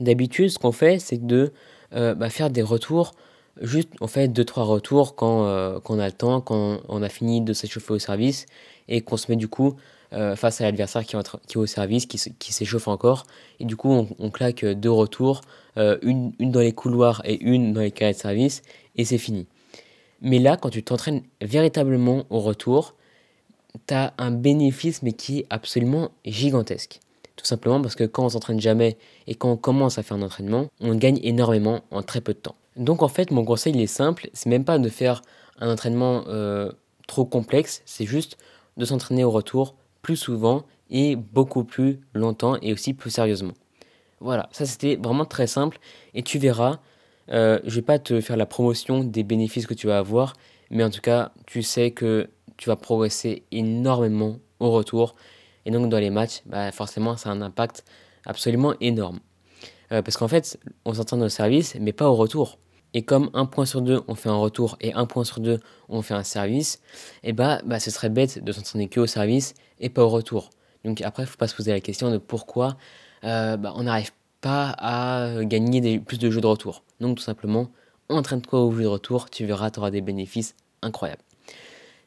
D'habitude, 0.00 0.50
ce 0.50 0.58
qu'on 0.58 0.72
fait, 0.72 0.98
c'est 0.98 1.24
de 1.24 1.52
euh, 1.94 2.14
bah, 2.14 2.30
faire 2.30 2.50
des 2.50 2.62
retours, 2.62 3.12
juste 3.60 3.90
on 4.00 4.06
fait 4.06 4.28
2-3 4.28 4.62
retours 4.62 5.14
quand, 5.14 5.80
quand, 5.82 5.94
on 5.94 5.98
a 5.98 6.06
le 6.06 6.12
temps, 6.12 6.40
quand 6.40 6.80
on 6.88 7.02
a 7.02 7.08
fini 7.08 7.40
de 7.40 7.52
s'échauffer 7.52 7.92
au 7.92 7.98
service 7.98 8.46
et 8.88 9.00
qu'on 9.00 9.16
se 9.16 9.30
met 9.30 9.36
du 9.36 9.48
coup 9.48 9.76
euh, 10.14 10.36
face 10.36 10.60
à 10.60 10.64
l'adversaire 10.64 11.04
qui, 11.04 11.16
est 11.16 11.56
au 11.56 11.66
service, 11.66 12.06
qui, 12.06 12.18
s'échauffe 12.52 12.86
encore. 12.86 13.24
Et 13.58 13.64
du 13.64 13.74
coup, 13.74 14.06
on, 14.18 14.30
claque 14.30 14.64
deux 14.64 14.90
retours, 14.90 15.40
euh, 15.76 15.98
une, 16.02 16.32
une, 16.38 16.52
dans 16.52 16.60
les 16.60 16.72
couloirs 16.72 17.20
et 17.24 17.42
une 17.42 17.72
dans 17.72 17.80
les 17.80 17.90
carrés 17.90 18.12
de 18.12 18.18
service, 18.18 18.62
et 18.94 19.04
c'est 19.04 19.18
fini. 19.18 19.46
Mais 20.20 20.38
là, 20.38 20.56
quand 20.56 20.70
tu 20.70 20.84
t'entraînes 20.84 21.22
véritablement 21.40 22.26
au 22.30 22.38
retour, 22.38 22.94
tu 23.88 23.94
as 23.94 24.14
un 24.18 24.30
bénéfice, 24.30 25.02
mais 25.02 25.12
qui 25.12 25.40
est 25.40 25.46
absolument 25.50 26.12
gigantesque. 26.24 27.00
Tout 27.36 27.44
simplement 27.44 27.82
parce 27.82 27.96
que 27.96 28.04
quand 28.04 28.24
on 28.24 28.28
s'entraîne 28.28 28.60
jamais 28.60 28.96
et 29.26 29.34
quand 29.34 29.50
on 29.50 29.56
commence 29.56 29.98
à 29.98 30.02
faire 30.02 30.16
un 30.16 30.22
entraînement, 30.22 30.68
on 30.80 30.94
gagne 30.94 31.18
énormément 31.22 31.80
en 31.90 32.02
très 32.02 32.20
peu 32.20 32.32
de 32.32 32.38
temps. 32.38 32.54
Donc 32.76 33.02
en 33.02 33.08
fait, 33.08 33.30
mon 33.30 33.44
conseil 33.44 33.72
il 33.74 33.80
est 33.80 33.86
simple, 33.86 34.28
c'est 34.32 34.48
même 34.48 34.64
pas 34.64 34.78
de 34.78 34.88
faire 34.88 35.22
un 35.58 35.72
entraînement 35.72 36.24
euh, 36.28 36.70
trop 37.06 37.24
complexe, 37.24 37.82
c'est 37.86 38.06
juste 38.06 38.36
de 38.76 38.84
s'entraîner 38.84 39.24
au 39.24 39.30
retour 39.30 39.74
plus 40.02 40.16
souvent 40.16 40.64
et 40.90 41.16
beaucoup 41.16 41.64
plus 41.64 42.00
longtemps 42.14 42.56
et 42.62 42.72
aussi 42.72 42.94
plus 42.94 43.10
sérieusement. 43.10 43.54
Voilà, 44.20 44.48
ça 44.52 44.64
c'était 44.64 44.96
vraiment 44.96 45.24
très 45.24 45.46
simple 45.46 45.78
et 46.14 46.22
tu 46.22 46.38
verras, 46.38 46.78
euh, 47.30 47.58
je 47.64 47.74
vais 47.76 47.82
pas 47.82 47.98
te 47.98 48.20
faire 48.20 48.36
la 48.36 48.46
promotion 48.46 49.02
des 49.04 49.22
bénéfices 49.22 49.66
que 49.66 49.74
tu 49.74 49.86
vas 49.86 49.98
avoir, 49.98 50.34
mais 50.70 50.84
en 50.84 50.90
tout 50.90 51.00
cas, 51.00 51.32
tu 51.46 51.62
sais 51.62 51.90
que 51.90 52.28
tu 52.56 52.68
vas 52.68 52.76
progresser 52.76 53.42
énormément 53.50 54.38
au 54.60 54.70
retour 54.70 55.14
et 55.66 55.70
donc 55.70 55.88
dans 55.88 55.98
les 55.98 56.10
matchs, 56.10 56.42
bah 56.46 56.72
forcément, 56.72 57.16
ça 57.16 57.30
a 57.30 57.32
un 57.32 57.42
impact 57.42 57.84
absolument 58.26 58.74
énorme. 58.80 59.20
Euh, 59.92 60.02
parce 60.02 60.16
qu'en 60.16 60.28
fait, 60.28 60.58
on 60.84 60.94
s'entraîne 60.94 61.22
au 61.22 61.28
service, 61.28 61.76
mais 61.80 61.92
pas 61.92 62.08
au 62.08 62.14
retour. 62.14 62.58
et 62.96 63.02
comme 63.02 63.28
un 63.34 63.44
point 63.44 63.66
sur 63.66 63.82
deux 63.82 64.02
on 64.06 64.14
fait 64.14 64.28
un 64.28 64.36
retour 64.36 64.76
et 64.80 64.92
un 64.92 65.04
point 65.06 65.24
sur 65.24 65.40
deux 65.40 65.58
on 65.88 66.00
fait 66.00 66.14
un 66.14 66.22
service, 66.22 66.80
eh 67.24 67.32
bah, 67.32 67.60
bah 67.64 67.80
ce 67.80 67.90
serait 67.90 68.08
bête 68.08 68.42
de 68.44 68.52
s'entraîner 68.52 68.88
que 68.88 69.00
au 69.00 69.06
service 69.06 69.54
et 69.80 69.90
pas 69.90 70.04
au 70.04 70.08
retour. 70.08 70.50
Donc 70.84 71.00
après, 71.02 71.24
il 71.24 71.26
faut 71.26 71.36
pas 71.38 71.48
se 71.48 71.56
poser 71.56 71.72
la 71.72 71.80
question 71.80 72.10
de 72.10 72.18
pourquoi 72.18 72.76
euh, 73.24 73.56
bah, 73.56 73.72
on 73.76 73.84
n'arrive 73.84 74.12
pas 74.40 74.74
à 74.78 75.44
gagner 75.44 75.98
plus 75.98 76.18
de 76.18 76.30
jeux 76.30 76.40
de 76.40 76.46
retour. 76.46 76.84
Donc 77.00 77.16
tout 77.16 77.22
simplement, 77.22 77.70
entraîne-toi 78.08 78.60
au 78.60 78.72
jeu 78.72 78.82
de 78.82 78.88
retour, 78.88 79.30
tu 79.30 79.46
verras, 79.46 79.70
tu 79.70 79.80
auras 79.80 79.90
des 79.90 80.02
bénéfices 80.02 80.54
incroyables. 80.82 81.22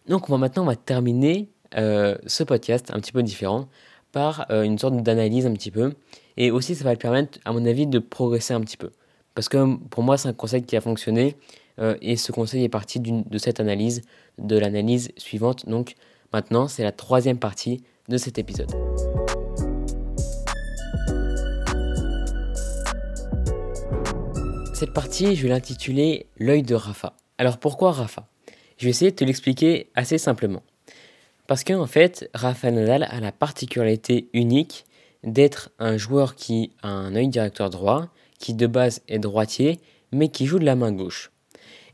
Donc 0.07 0.29
maintenant 0.29 0.63
on 0.63 0.67
va 0.67 0.75
terminer 0.75 1.49
ce 1.74 2.43
podcast 2.43 2.91
un 2.93 3.00
petit 3.00 3.12
peu 3.12 3.24
différent 3.24 3.67
par 4.12 4.47
euh, 4.50 4.63
une 4.63 4.77
sorte 4.77 4.97
d'analyse 5.03 5.45
un 5.45 5.53
petit 5.53 5.71
peu. 5.71 5.93
Et 6.38 6.51
aussi 6.51 6.75
ça 6.75 6.83
va 6.83 6.95
te 6.95 7.01
permettre, 7.01 7.39
à 7.45 7.51
mon 7.51 7.65
avis, 7.65 7.88
de 7.88 8.00
progresser 8.00 8.53
un 8.53 8.62
petit 8.62 8.77
peu. 8.77 8.91
Parce 9.36 9.50
que 9.50 9.75
pour 9.89 10.03
moi, 10.03 10.17
c'est 10.17 10.27
un 10.27 10.33
conseil 10.33 10.63
qui 10.63 10.75
a 10.75 10.81
fonctionné. 10.81 11.36
Euh, 11.79 11.95
et 12.01 12.15
ce 12.15 12.31
conseil 12.31 12.63
est 12.63 12.69
parti 12.69 13.00
de 13.00 13.38
cette 13.38 13.59
analyse, 13.59 14.01
de 14.39 14.57
l'analyse 14.57 15.12
suivante. 15.17 15.69
Donc 15.69 15.95
maintenant, 16.33 16.67
c'est 16.67 16.83
la 16.83 16.91
troisième 16.91 17.38
partie 17.38 17.83
de 18.09 18.17
cet 18.17 18.39
épisode. 18.39 18.71
Cette 24.74 24.93
partie, 24.93 25.36
je 25.36 25.43
vais 25.43 25.50
l'intituler 25.50 26.27
L'œil 26.38 26.62
de 26.62 26.75
Rafa. 26.75 27.13
Alors 27.38 27.57
pourquoi 27.57 27.91
Rafa? 27.91 28.27
Je 28.77 28.86
vais 28.86 28.91
essayer 28.91 29.12
de 29.12 29.15
te 29.15 29.24
l'expliquer 29.24 29.89
assez 29.95 30.19
simplement. 30.19 30.62
Parce 31.47 31.63
qu'en 31.63 31.87
fait, 31.87 32.29
Rafa 32.33 32.71
Nadal 32.71 33.03
a 33.03 33.19
la 33.21 33.31
particularité 33.31 34.29
unique 34.33 34.85
d'être 35.23 35.71
un 35.79 35.97
joueur 35.97 36.35
qui 36.35 36.73
a 36.83 36.89
un 36.89 37.15
œil 37.15 37.29
directeur 37.29 37.69
droit, 37.69 38.07
qui 38.37 38.53
de 38.53 38.67
base 38.67 39.01
est 39.07 39.19
droitier, 39.19 39.79
mais 40.11 40.27
qui 40.29 40.45
joue 40.45 40.59
de 40.59 40.65
la 40.65 40.75
main 40.75 40.91
gauche. 40.91 41.31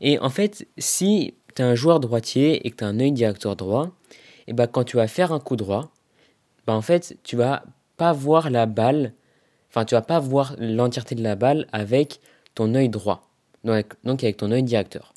Et 0.00 0.18
en 0.18 0.28
fait, 0.28 0.68
si 0.76 1.34
tu 1.54 1.62
es 1.62 1.64
un 1.64 1.74
joueur 1.74 2.00
droitier 2.00 2.66
et 2.66 2.70
que 2.70 2.76
tu 2.76 2.84
as 2.84 2.88
un 2.88 2.98
œil 2.98 3.12
directeur 3.12 3.54
droit, 3.56 3.90
et 4.46 4.52
ben 4.52 4.66
quand 4.66 4.84
tu 4.84 4.96
vas 4.96 5.06
faire 5.06 5.32
un 5.32 5.40
coup 5.40 5.56
droit, 5.56 5.92
ben 6.66 6.74
en 6.74 6.82
fait, 6.82 7.16
tu 7.22 7.36
vas 7.36 7.62
pas 7.96 8.12
voir 8.12 8.50
la 8.50 8.66
balle, 8.66 9.14
enfin, 9.70 9.84
tu 9.84 9.94
vas 9.94 10.02
pas 10.02 10.18
voir 10.18 10.56
l'entièreté 10.58 11.14
de 11.14 11.22
la 11.22 11.36
balle 11.36 11.66
avec 11.72 12.20
ton 12.54 12.74
œil 12.74 12.88
droit, 12.88 13.30
donc 13.62 14.24
avec 14.24 14.36
ton 14.36 14.50
œil 14.50 14.64
directeur. 14.64 15.13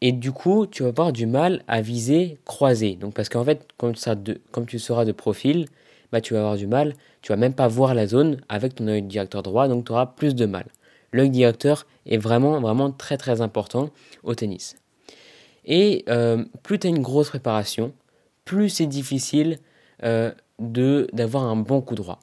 Et 0.00 0.12
du 0.12 0.32
coup, 0.32 0.66
tu 0.66 0.82
vas 0.82 0.88
avoir 0.90 1.12
du 1.12 1.26
mal 1.26 1.62
à 1.68 1.82
viser 1.82 2.38
croisé. 2.44 2.96
Donc, 2.96 3.14
parce 3.14 3.28
qu'en 3.28 3.44
fait, 3.44 3.68
comme, 3.76 3.94
ça 3.94 4.16
tu 4.66 4.78
seras 4.78 5.04
de 5.04 5.12
profil, 5.12 5.66
bah, 6.12 6.20
tu 6.20 6.34
vas 6.34 6.40
avoir 6.40 6.56
du 6.56 6.66
mal, 6.66 6.94
tu 7.22 7.32
vas 7.32 7.36
même 7.36 7.54
pas 7.54 7.68
voir 7.68 7.94
la 7.94 8.06
zone 8.06 8.40
avec 8.48 8.74
ton 8.74 8.88
œil 8.88 9.02
directeur 9.02 9.42
droit, 9.42 9.68
donc 9.68 9.84
tu 9.84 9.92
auras 9.92 10.06
plus 10.06 10.34
de 10.34 10.46
mal. 10.46 10.66
L'œil 11.12 11.30
directeur 11.30 11.86
est 12.06 12.18
vraiment, 12.18 12.60
vraiment 12.60 12.90
très, 12.90 13.16
très 13.16 13.40
important 13.40 13.90
au 14.22 14.34
tennis. 14.34 14.76
Et 15.64 16.04
euh, 16.08 16.44
plus 16.62 16.78
tu 16.78 16.86
as 16.86 16.90
une 16.90 17.02
grosse 17.02 17.28
préparation, 17.28 17.92
plus 18.44 18.70
c'est 18.70 18.86
difficile 18.86 19.58
euh, 20.02 20.32
d'avoir 20.58 21.44
un 21.44 21.56
bon 21.56 21.80
coup 21.80 21.94
droit. 21.94 22.20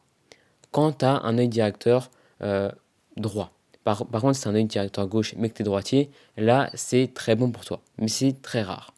Quand 0.72 1.00
tu 1.00 1.06
as 1.06 1.22
un 1.24 1.38
œil 1.38 1.50
directeur 1.50 2.10
euh, 2.42 2.72
droit. 3.16 3.52
Par, 3.88 4.00
contre, 4.00 4.36
si 4.36 4.41
tu 4.41 4.50
as 4.50 4.51
un 4.51 4.56
œil 4.56 4.65
directeur 4.65 5.08
gauche 5.08 5.34
mais 5.38 5.48
que 5.48 5.53
tu 5.53 5.62
es 5.62 5.63
droitier, 5.63 6.10
là, 6.36 6.70
c'est 6.74 7.13
très 7.13 7.38
bon 7.38 7.51
pour 7.51 7.63
toi. 7.63 7.79
Mais 8.00 8.10
c'est 8.10 8.41
très 8.41 8.62
rare. 8.62 8.94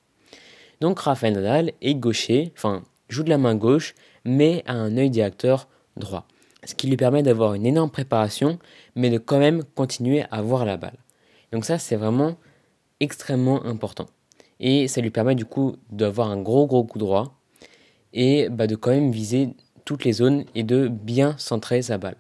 Donc, 0.82 0.98
Rafael 1.02 1.36
Nadal 1.36 1.74
est 1.84 1.94
gaucher, 1.94 2.52
enfin, 2.58 2.82
joue 3.08 3.22
de 3.22 3.30
la 3.30 3.38
main 3.38 3.54
gauche, 3.54 3.94
mais 4.26 4.64
a 4.66 4.74
un 4.74 4.98
œil 4.98 5.12
directeur 5.12 5.68
droit. 5.96 6.26
Ce 6.64 6.74
qui 6.74 6.88
lui 6.88 6.98
permet 6.98 7.22
d'avoir 7.22 7.54
une 7.54 7.68
énorme 7.68 7.92
préparation, 7.92 8.58
mais 8.96 9.12
de 9.12 9.20
quand 9.20 9.38
même 9.38 9.64
continuer 9.64 10.24
à 10.32 10.42
voir 10.42 10.66
la 10.66 10.76
balle. 10.76 10.98
Donc 11.52 11.66
ça, 11.66 11.78
c'est 11.78 11.96
vraiment 11.96 12.38
extrêmement 13.00 13.64
important. 13.66 14.08
Et 14.60 14.88
ça 14.88 15.02
lui 15.02 15.12
permet 15.12 15.36
du 15.36 15.46
coup 15.46 15.76
d'avoir 15.92 16.32
un 16.32 16.42
gros 16.42 16.66
gros 16.66 16.84
coup 16.84 16.98
droit 16.98 17.40
et 18.12 18.50
bah, 18.50 18.66
de 18.66 18.76
quand 18.76 18.90
même 18.90 19.12
viser 19.12 19.50
toutes 19.86 20.04
les 20.04 20.14
zones 20.14 20.46
et 20.56 20.64
de 20.64 20.88
bien 20.88 21.36
centrer 21.38 21.84
sa 21.84 22.00
balle. 22.00 22.18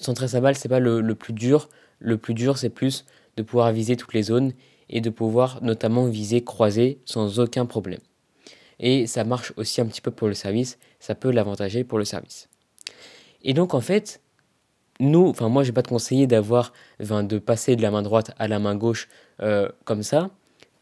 Centrer 0.00 0.28
sa 0.28 0.40
balle, 0.40 0.56
c'est 0.56 0.68
pas 0.68 0.80
le, 0.80 1.14
plus 1.14 1.32
dur. 1.32 1.68
Le 1.98 2.16
plus 2.16 2.34
dur, 2.34 2.58
c'est 2.58 2.70
plus 2.70 3.04
de 3.36 3.42
pouvoir 3.42 3.72
viser 3.72 3.96
toutes 3.96 4.14
les 4.14 4.22
zones 4.22 4.52
et 4.88 5.00
de 5.00 5.10
pouvoir 5.10 5.62
notamment 5.62 6.06
viser 6.06 6.42
croisé 6.42 7.00
sans 7.04 7.38
aucun 7.40 7.66
problème. 7.66 8.00
Et 8.80 9.06
ça 9.06 9.24
marche 9.24 9.52
aussi 9.56 9.80
un 9.80 9.86
petit 9.86 10.00
peu 10.00 10.10
pour 10.10 10.28
le 10.28 10.34
service, 10.34 10.78
ça 11.00 11.14
peut 11.14 11.30
l'avantager 11.30 11.84
pour 11.84 11.98
le 11.98 12.04
service. 12.04 12.48
Et 13.42 13.52
donc 13.52 13.74
en 13.74 13.80
fait, 13.80 14.20
nous, 15.00 15.28
enfin 15.28 15.48
moi 15.48 15.64
j'ai 15.64 15.72
pas 15.72 15.82
de 15.82 15.88
conseiller 15.88 16.26
d'avoir, 16.26 16.72
de 17.00 17.38
passer 17.38 17.76
de 17.76 17.82
la 17.82 17.90
main 17.90 18.02
droite 18.02 18.32
à 18.38 18.48
la 18.48 18.58
main 18.58 18.76
gauche 18.76 19.08
euh, 19.40 19.68
comme 19.84 20.02
ça, 20.02 20.30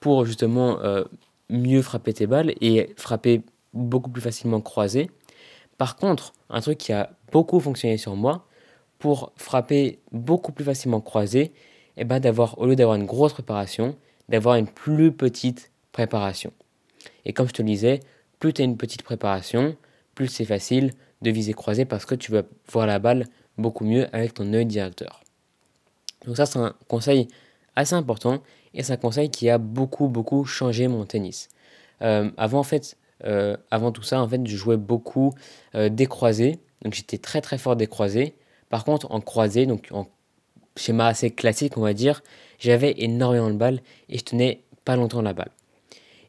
pour 0.01 0.27
justement 0.27 0.79
euh, 0.81 1.05
mieux 1.49 1.83
frapper 1.83 2.13
tes 2.13 2.27
balles 2.27 2.55
et 2.61 2.95
frapper 2.97 3.43
beaucoup 3.73 4.11
plus 4.11 4.23
facilement 4.23 4.61
croisé. 4.61 5.11
Par 5.79 5.97
contre, 5.97 6.33
un 6.49 6.61
truc 6.61 6.79
qui 6.79 6.93
a 6.93 7.11
beaucoup 7.33 7.61
fonctionné 7.61 7.97
sur 7.99 8.17
moi, 8.17 8.47
pour 9.07 9.33
frapper 9.37 10.01
beaucoup 10.11 10.51
plus 10.51 10.65
facilement 10.65 11.01
croisé, 11.01 11.41
et 11.41 11.53
eh 11.99 12.05
ben 12.05 12.19
d'avoir, 12.19 12.59
au 12.59 12.67
lieu 12.67 12.75
d'avoir 12.75 12.97
une 12.97 13.07
grosse 13.07 13.35
préparation, 13.35 13.95
d'avoir 14.29 14.57
une 14.57 14.67
plus 14.67 15.13
petite 15.13 15.71
préparation. 15.93 16.53
Et 17.25 17.33
comme 17.33 17.47
je 17.47 17.53
te 17.53 17.63
le 17.63 17.69
disais, 17.69 18.01
plus 18.41 18.53
tu 18.53 18.63
as 18.63 18.65
une 18.65 18.77
petite 18.77 19.05
préparation, 19.05 19.77
plus 20.17 20.27
c'est 20.27 20.45
facile 20.45 20.93
de 21.23 21.31
viser 21.31 21.53
croisé 21.53 21.85
parce 21.85 22.05
que 22.05 22.17
tu 22.17 22.33
vas 22.33 22.43
voir 22.69 22.89
la 22.89 22.99
balle 22.99 23.27
beaucoup 23.59 23.85
mieux 23.85 24.09
avec 24.13 24.35
ton 24.35 24.53
œil 24.53 24.67
directeur. 24.67 25.23
Donc 26.27 26.37
ça 26.37 26.45
c'est 26.45 26.59
un 26.59 26.75
conseil 26.89 27.29
assez 27.77 27.95
important 27.95 28.43
et 28.75 28.83
c'est 28.83 28.95
un 28.95 28.97
conseil 28.97 29.31
qui 29.31 29.49
a 29.49 29.59
beaucoup 29.59 30.09
beaucoup 30.09 30.45
changé 30.47 30.89
mon 30.89 31.05
tennis. 31.05 31.49
Euh, 32.03 32.29
avant 32.37 32.59
en 32.59 32.65
fait, 32.65 32.97
euh, 33.25 33.57
avant 33.71 33.93
tout 33.93 34.03
ça 34.03 34.21
en 34.21 34.27
fait, 34.27 34.45
je 34.45 34.57
jouais 34.57 34.77
beaucoup 34.77 35.33
euh, 35.77 35.89
des 35.91 36.07
croisés, 36.07 36.59
donc 36.83 36.95
j'étais 36.95 37.19
très 37.19 37.41
très 37.41 37.57
fort 37.57 37.77
des 37.77 37.87
croisés. 37.87 38.35
Par 38.69 38.85
contre 38.85 39.11
en 39.11 39.21
croisé, 39.21 39.67
donc 39.67 39.89
en 39.91 40.07
schéma 40.77 41.07
assez 41.07 41.31
classique 41.31 41.77
on 41.77 41.83
va 41.83 41.95
dire, 41.95 42.23
j'avais 42.59 42.95
énormément 42.99 43.51
de 43.51 43.57
balles 43.57 43.81
et 44.09 44.19
je 44.19 44.25
tenais 44.25 44.63
pas 44.85 44.97
longtemps 44.97 45.23
la 45.23 45.33
balle. 45.33 45.51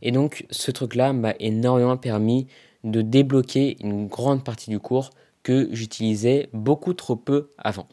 Et 0.02 0.12
donc 0.12 0.46
ce 0.50 0.72
truc-là 0.72 1.14
m'a 1.14 1.34
énormément 1.40 1.98
permis 1.98 2.48
de 2.84 3.02
débloquer 3.02 3.78
une 3.82 4.08
grande 4.08 4.44
partie 4.44 4.70
du 4.70 4.80
cours 4.80 5.10
que 5.44 5.70
j'utilisais 5.72 6.50
beaucoup 6.54 6.94
trop 6.94 7.16
peu 7.16 7.52
avant. 7.58 7.88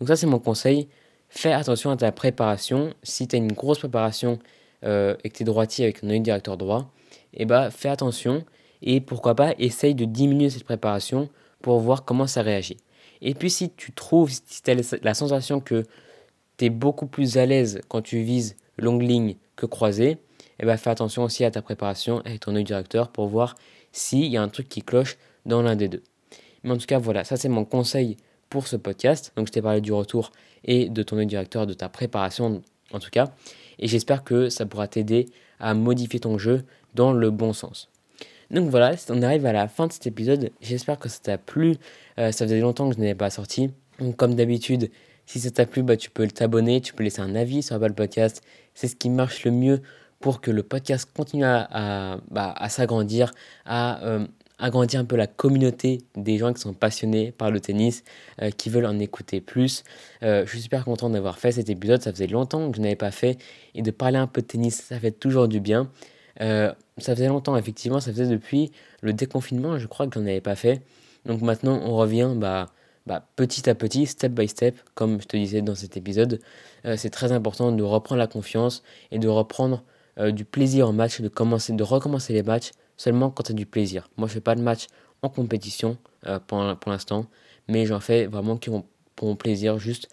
Donc 0.00 0.08
ça 0.08 0.16
c'est 0.16 0.26
mon 0.26 0.38
conseil. 0.38 0.88
Fais 1.28 1.52
attention 1.52 1.90
à 1.90 1.96
ta 1.96 2.12
préparation. 2.12 2.94
Si 3.02 3.28
tu 3.28 3.36
as 3.36 3.38
une 3.38 3.52
grosse 3.52 3.78
préparation 3.78 4.38
euh, 4.84 5.16
et 5.24 5.30
que 5.30 5.36
tu 5.36 5.42
es 5.42 5.46
droitier 5.46 5.84
avec 5.84 6.02
un 6.04 6.10
œil 6.10 6.20
directeur 6.20 6.56
droit, 6.56 6.90
eh 7.34 7.44
ben, 7.44 7.70
fais 7.70 7.88
attention 7.88 8.44
et 8.82 9.00
pourquoi 9.00 9.34
pas 9.34 9.54
essaye 9.58 9.94
de 9.94 10.04
diminuer 10.04 10.50
cette 10.50 10.64
préparation 10.64 11.28
pour 11.62 11.80
voir 11.80 12.04
comment 12.04 12.26
ça 12.26 12.42
réagit. 12.42 12.76
Et 13.22 13.34
puis 13.34 13.50
si 13.50 13.70
tu 13.70 13.92
trouves, 13.92 14.30
si 14.30 14.62
tu 14.62 14.70
as 14.70 14.98
la 15.02 15.14
sensation 15.14 15.60
que 15.60 15.84
tu 16.58 16.66
es 16.66 16.70
beaucoup 16.70 17.06
plus 17.06 17.38
à 17.38 17.46
l'aise 17.46 17.80
quand 17.88 18.02
tu 18.02 18.22
vises 18.22 18.56
longue 18.78 19.02
ligne 19.02 19.36
que 19.56 19.66
croisé, 19.66 20.18
eh 20.58 20.66
ben, 20.66 20.76
fais 20.76 20.90
attention 20.90 21.24
aussi 21.24 21.44
à 21.44 21.50
ta 21.50 21.62
préparation 21.62 22.20
avec 22.20 22.40
ton 22.40 22.54
œil 22.56 22.64
directeur 22.64 23.08
pour 23.08 23.26
voir 23.26 23.54
s'il 23.92 24.26
y 24.26 24.36
a 24.36 24.42
un 24.42 24.48
truc 24.48 24.68
qui 24.68 24.82
cloche 24.82 25.16
dans 25.44 25.62
l'un 25.62 25.76
des 25.76 25.88
deux. 25.88 26.02
Mais 26.62 26.72
en 26.72 26.78
tout 26.78 26.86
cas, 26.86 26.98
voilà, 26.98 27.24
ça 27.24 27.36
c'est 27.36 27.48
mon 27.48 27.64
conseil 27.64 28.16
pour 28.50 28.66
ce 28.66 28.76
podcast. 28.76 29.32
Donc 29.36 29.46
je 29.48 29.52
t'ai 29.52 29.62
parlé 29.62 29.80
du 29.80 29.92
retour 29.92 30.32
et 30.64 30.88
de 30.88 31.02
ton 31.02 31.18
œil 31.18 31.26
directeur, 31.26 31.66
de 31.66 31.74
ta 31.74 31.88
préparation 31.88 32.62
en 32.92 32.98
tout 32.98 33.10
cas. 33.10 33.32
Et 33.78 33.88
j'espère 33.88 34.24
que 34.24 34.48
ça 34.48 34.66
pourra 34.66 34.88
t'aider 34.88 35.26
à 35.60 35.74
modifier 35.74 36.20
ton 36.20 36.38
jeu 36.38 36.64
dans 36.94 37.12
le 37.12 37.30
bon 37.30 37.52
sens. 37.52 37.90
Donc 38.50 38.70
voilà, 38.70 38.94
on 39.10 39.22
arrive 39.22 39.44
à 39.46 39.52
la 39.52 39.68
fin 39.68 39.86
de 39.86 39.92
cet 39.92 40.06
épisode. 40.06 40.50
J'espère 40.60 40.98
que 40.98 41.08
ça 41.08 41.18
t'a 41.20 41.38
plu. 41.38 41.76
Euh, 42.18 42.30
ça 42.32 42.44
faisait 42.44 42.60
longtemps 42.60 42.88
que 42.88 42.94
je 42.94 43.00
n'avais 43.00 43.14
pas 43.14 43.30
sorti. 43.30 43.70
Donc 43.98 44.16
comme 44.16 44.34
d'habitude, 44.34 44.90
si 45.26 45.40
ça 45.40 45.50
t'a 45.50 45.66
plu, 45.66 45.82
bah, 45.82 45.96
tu 45.96 46.10
peux 46.10 46.28
t'abonner, 46.28 46.80
tu 46.80 46.94
peux 46.94 47.02
laisser 47.02 47.20
un 47.20 47.34
avis 47.34 47.62
sur 47.62 47.76
Apple 47.76 47.94
Podcast. 47.94 48.42
C'est 48.74 48.88
ce 48.88 48.94
qui 48.94 49.10
marche 49.10 49.44
le 49.44 49.50
mieux 49.50 49.82
pour 50.20 50.40
que 50.40 50.50
le 50.50 50.62
podcast 50.62 51.10
continue 51.14 51.44
à, 51.44 52.18
bah, 52.30 52.54
s'agrandir, 52.68 53.32
à 53.64 54.02
euh, 54.04 54.26
agrandir 54.58 55.00
un 55.00 55.04
peu 55.04 55.16
la 55.16 55.26
communauté 55.26 56.02
des 56.14 56.38
gens 56.38 56.52
qui 56.52 56.60
sont 56.60 56.72
passionnés 56.72 57.32
par 57.32 57.50
le 57.50 57.60
tennis, 57.60 58.04
euh, 58.40 58.50
qui 58.50 58.70
veulent 58.70 58.86
en 58.86 58.98
écouter 58.98 59.40
plus. 59.40 59.84
Je 60.22 60.46
suis 60.46 60.62
super 60.62 60.84
content 60.84 61.10
d'avoir 61.10 61.38
fait 61.38 61.52
cet 61.52 61.68
épisode, 61.68 62.00
ça 62.00 62.12
faisait 62.12 62.28
longtemps 62.28 62.70
que 62.70 62.76
je 62.76 62.82
n'avais 62.82 62.96
pas 62.96 63.10
fait, 63.10 63.38
et 63.74 63.82
de 63.82 63.90
parler 63.90 64.16
un 64.16 64.26
peu 64.26 64.40
de 64.40 64.46
tennis, 64.46 64.82
ça 64.88 64.98
fait 64.98 65.10
toujours 65.10 65.48
du 65.48 65.60
bien. 65.60 65.90
Ça 66.38 66.74
faisait 67.14 67.28
longtemps, 67.28 67.56
effectivement, 67.56 68.00
ça 68.00 68.12
faisait 68.12 68.28
depuis 68.28 68.72
le 69.02 69.12
déconfinement, 69.12 69.78
je 69.78 69.86
crois 69.86 70.06
que 70.06 70.14
je 70.14 70.20
n'en 70.20 70.26
avais 70.26 70.40
pas 70.40 70.56
fait. 70.56 70.82
Donc 71.24 71.42
maintenant, 71.42 71.80
on 71.82 71.96
revient 71.96 72.32
bah, 72.36 72.66
bah, 73.06 73.26
petit 73.36 73.68
à 73.68 73.74
petit, 73.74 74.06
step 74.06 74.32
by 74.32 74.48
step, 74.48 74.76
comme 74.94 75.20
je 75.20 75.26
te 75.26 75.36
disais 75.36 75.62
dans 75.62 75.74
cet 75.74 75.96
épisode. 75.96 76.40
c'est 76.96 77.10
très 77.10 77.32
important 77.32 77.72
de 77.72 77.82
reprendre 77.82 78.18
la 78.18 78.26
confiance 78.26 78.82
et 79.10 79.18
de 79.18 79.28
reprendre 79.28 79.82
euh, 80.18 80.30
du 80.30 80.46
plaisir 80.46 80.88
en 80.88 80.92
match, 80.94 81.20
de, 81.20 81.28
commencer, 81.28 81.74
de 81.74 81.82
recommencer 81.82 82.32
les 82.32 82.42
matchs 82.42 82.70
seulement 82.96 83.30
quand 83.30 83.42
tu 83.42 83.52
as 83.52 83.54
du 83.54 83.66
plaisir. 83.66 84.08
Moi, 84.16 84.28
je 84.28 84.34
fais 84.34 84.40
pas 84.40 84.54
de 84.54 84.62
match 84.62 84.86
en 85.20 85.28
compétition 85.28 85.98
euh, 86.26 86.38
pour, 86.38 86.76
pour 86.78 86.90
l'instant, 86.90 87.26
mais 87.68 87.84
j'en 87.84 88.00
fais 88.00 88.26
vraiment 88.26 88.56
qui 88.56 88.70
ont 88.70 88.84
pour 89.14 89.28
mon 89.28 89.36
plaisir, 89.36 89.78
juste 89.78 90.10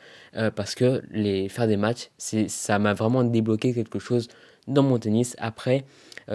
parce 0.55 0.75
que 0.75 1.03
les 1.11 1.49
faire 1.49 1.67
des 1.67 1.75
matchs, 1.75 2.09
ça 2.17 2.79
m'a 2.79 2.93
vraiment 2.93 3.25
débloqué 3.25 3.73
quelque 3.73 3.99
chose 3.99 4.29
dans 4.67 4.83
mon 4.83 4.97
tennis 4.97 5.35
après 5.39 5.85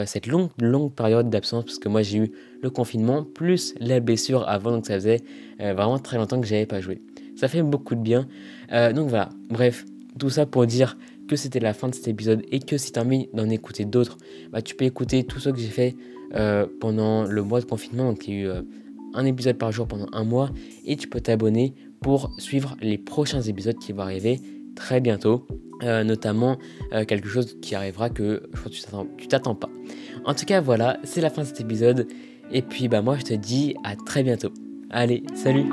cette 0.05 0.27
longue, 0.27 0.51
longue 0.61 0.93
période 0.93 1.31
d'absence, 1.31 1.65
parce 1.65 1.79
que 1.79 1.89
moi 1.89 2.03
j'ai 2.03 2.19
eu 2.19 2.33
le 2.63 2.69
confinement 2.69 3.25
plus 3.25 3.75
la 3.81 4.01
blessure 4.01 4.47
avant, 4.47 4.71
donc 4.71 4.87
ça 4.87 4.95
faisait 4.95 5.23
vraiment 5.59 5.99
très 5.99 6.19
longtemps 6.19 6.39
que 6.39 6.47
j'avais 6.47 6.67
pas 6.67 6.83
joué. 6.83 7.01
Ça 7.37 7.49
fait 7.49 7.63
beaucoup 7.63 7.95
de 7.95 8.03
bien. 8.03 8.29
donc 8.71 9.09
voilà, 9.09 9.31
bref, 9.49 9.87
tout 10.19 10.29
ça 10.29 10.45
pour 10.45 10.67
dire 10.67 10.99
que 11.29 11.37
c'était 11.37 11.61
la 11.61 11.75
fin 11.75 11.89
de 11.89 11.95
cet 11.95 12.09
épisode 12.09 12.43
et 12.51 12.59
que 12.59 12.77
si 12.77 12.91
tu 12.91 12.99
as 12.99 13.03
envie 13.03 13.29
d'en 13.33 13.49
écouter 13.49 13.85
d'autres, 13.85 14.19
bah, 14.51 14.63
tu 14.63 14.75
peux 14.75 14.85
écouter 14.85 15.25
tout 15.25 15.39
ce 15.39 15.51
que 15.51 15.59
j'ai 15.59 15.69
fait 15.69 15.95
euh, 16.35 16.67
pendant 16.81 17.25
le 17.25 17.43
mois 17.43 17.61
de 17.61 17.67
confinement. 17.67 18.11
Donc 18.11 18.27
il 18.27 18.35
y 18.35 18.37
a 18.37 18.41
eu 18.41 18.49
euh, 18.49 18.63
un 19.15 19.25
épisode 19.25 19.57
par 19.57 19.71
jour 19.71 19.87
pendant 19.87 20.09
un 20.13 20.25
mois 20.25 20.51
et 20.85 20.97
tu 20.97 21.07
peux 21.07 21.21
t'abonner 21.21 21.75
pour 22.01 22.33
suivre 22.39 22.77
les 22.81 22.99
prochains 22.99 23.43
épisodes 23.43 23.79
qui 23.79 23.93
vont 23.93 24.03
arriver 24.03 24.41
très 24.79 25.01
bientôt. 25.01 25.47
Euh, 25.85 26.03
notamment 26.03 26.59
quelque 27.07 27.29
chose 27.29 27.57
qui 27.63 27.77
arrivera 27.77 28.11
que 28.11 28.43
je 28.53 28.59
crois 28.59 29.05
que 29.05 29.23
tu 29.23 29.29
t'attends 29.29 29.55
pas. 29.55 29.69
En 30.25 30.35
tout 30.35 30.45
cas 30.45 30.61
voilà, 30.61 30.99
c'est 31.05 31.21
la 31.21 31.31
fin 31.31 31.43
de 31.43 31.47
cet 31.47 31.61
épisode. 31.61 32.09
Et 32.51 32.63
puis 32.63 32.89
bah 32.89 33.03
moi 33.03 33.17
je 33.17 33.25
te 33.25 33.35
dis 33.35 33.77
à 33.85 33.95
très 33.95 34.25
bientôt. 34.25 34.51
Allez, 34.91 35.23
salut 35.37 35.67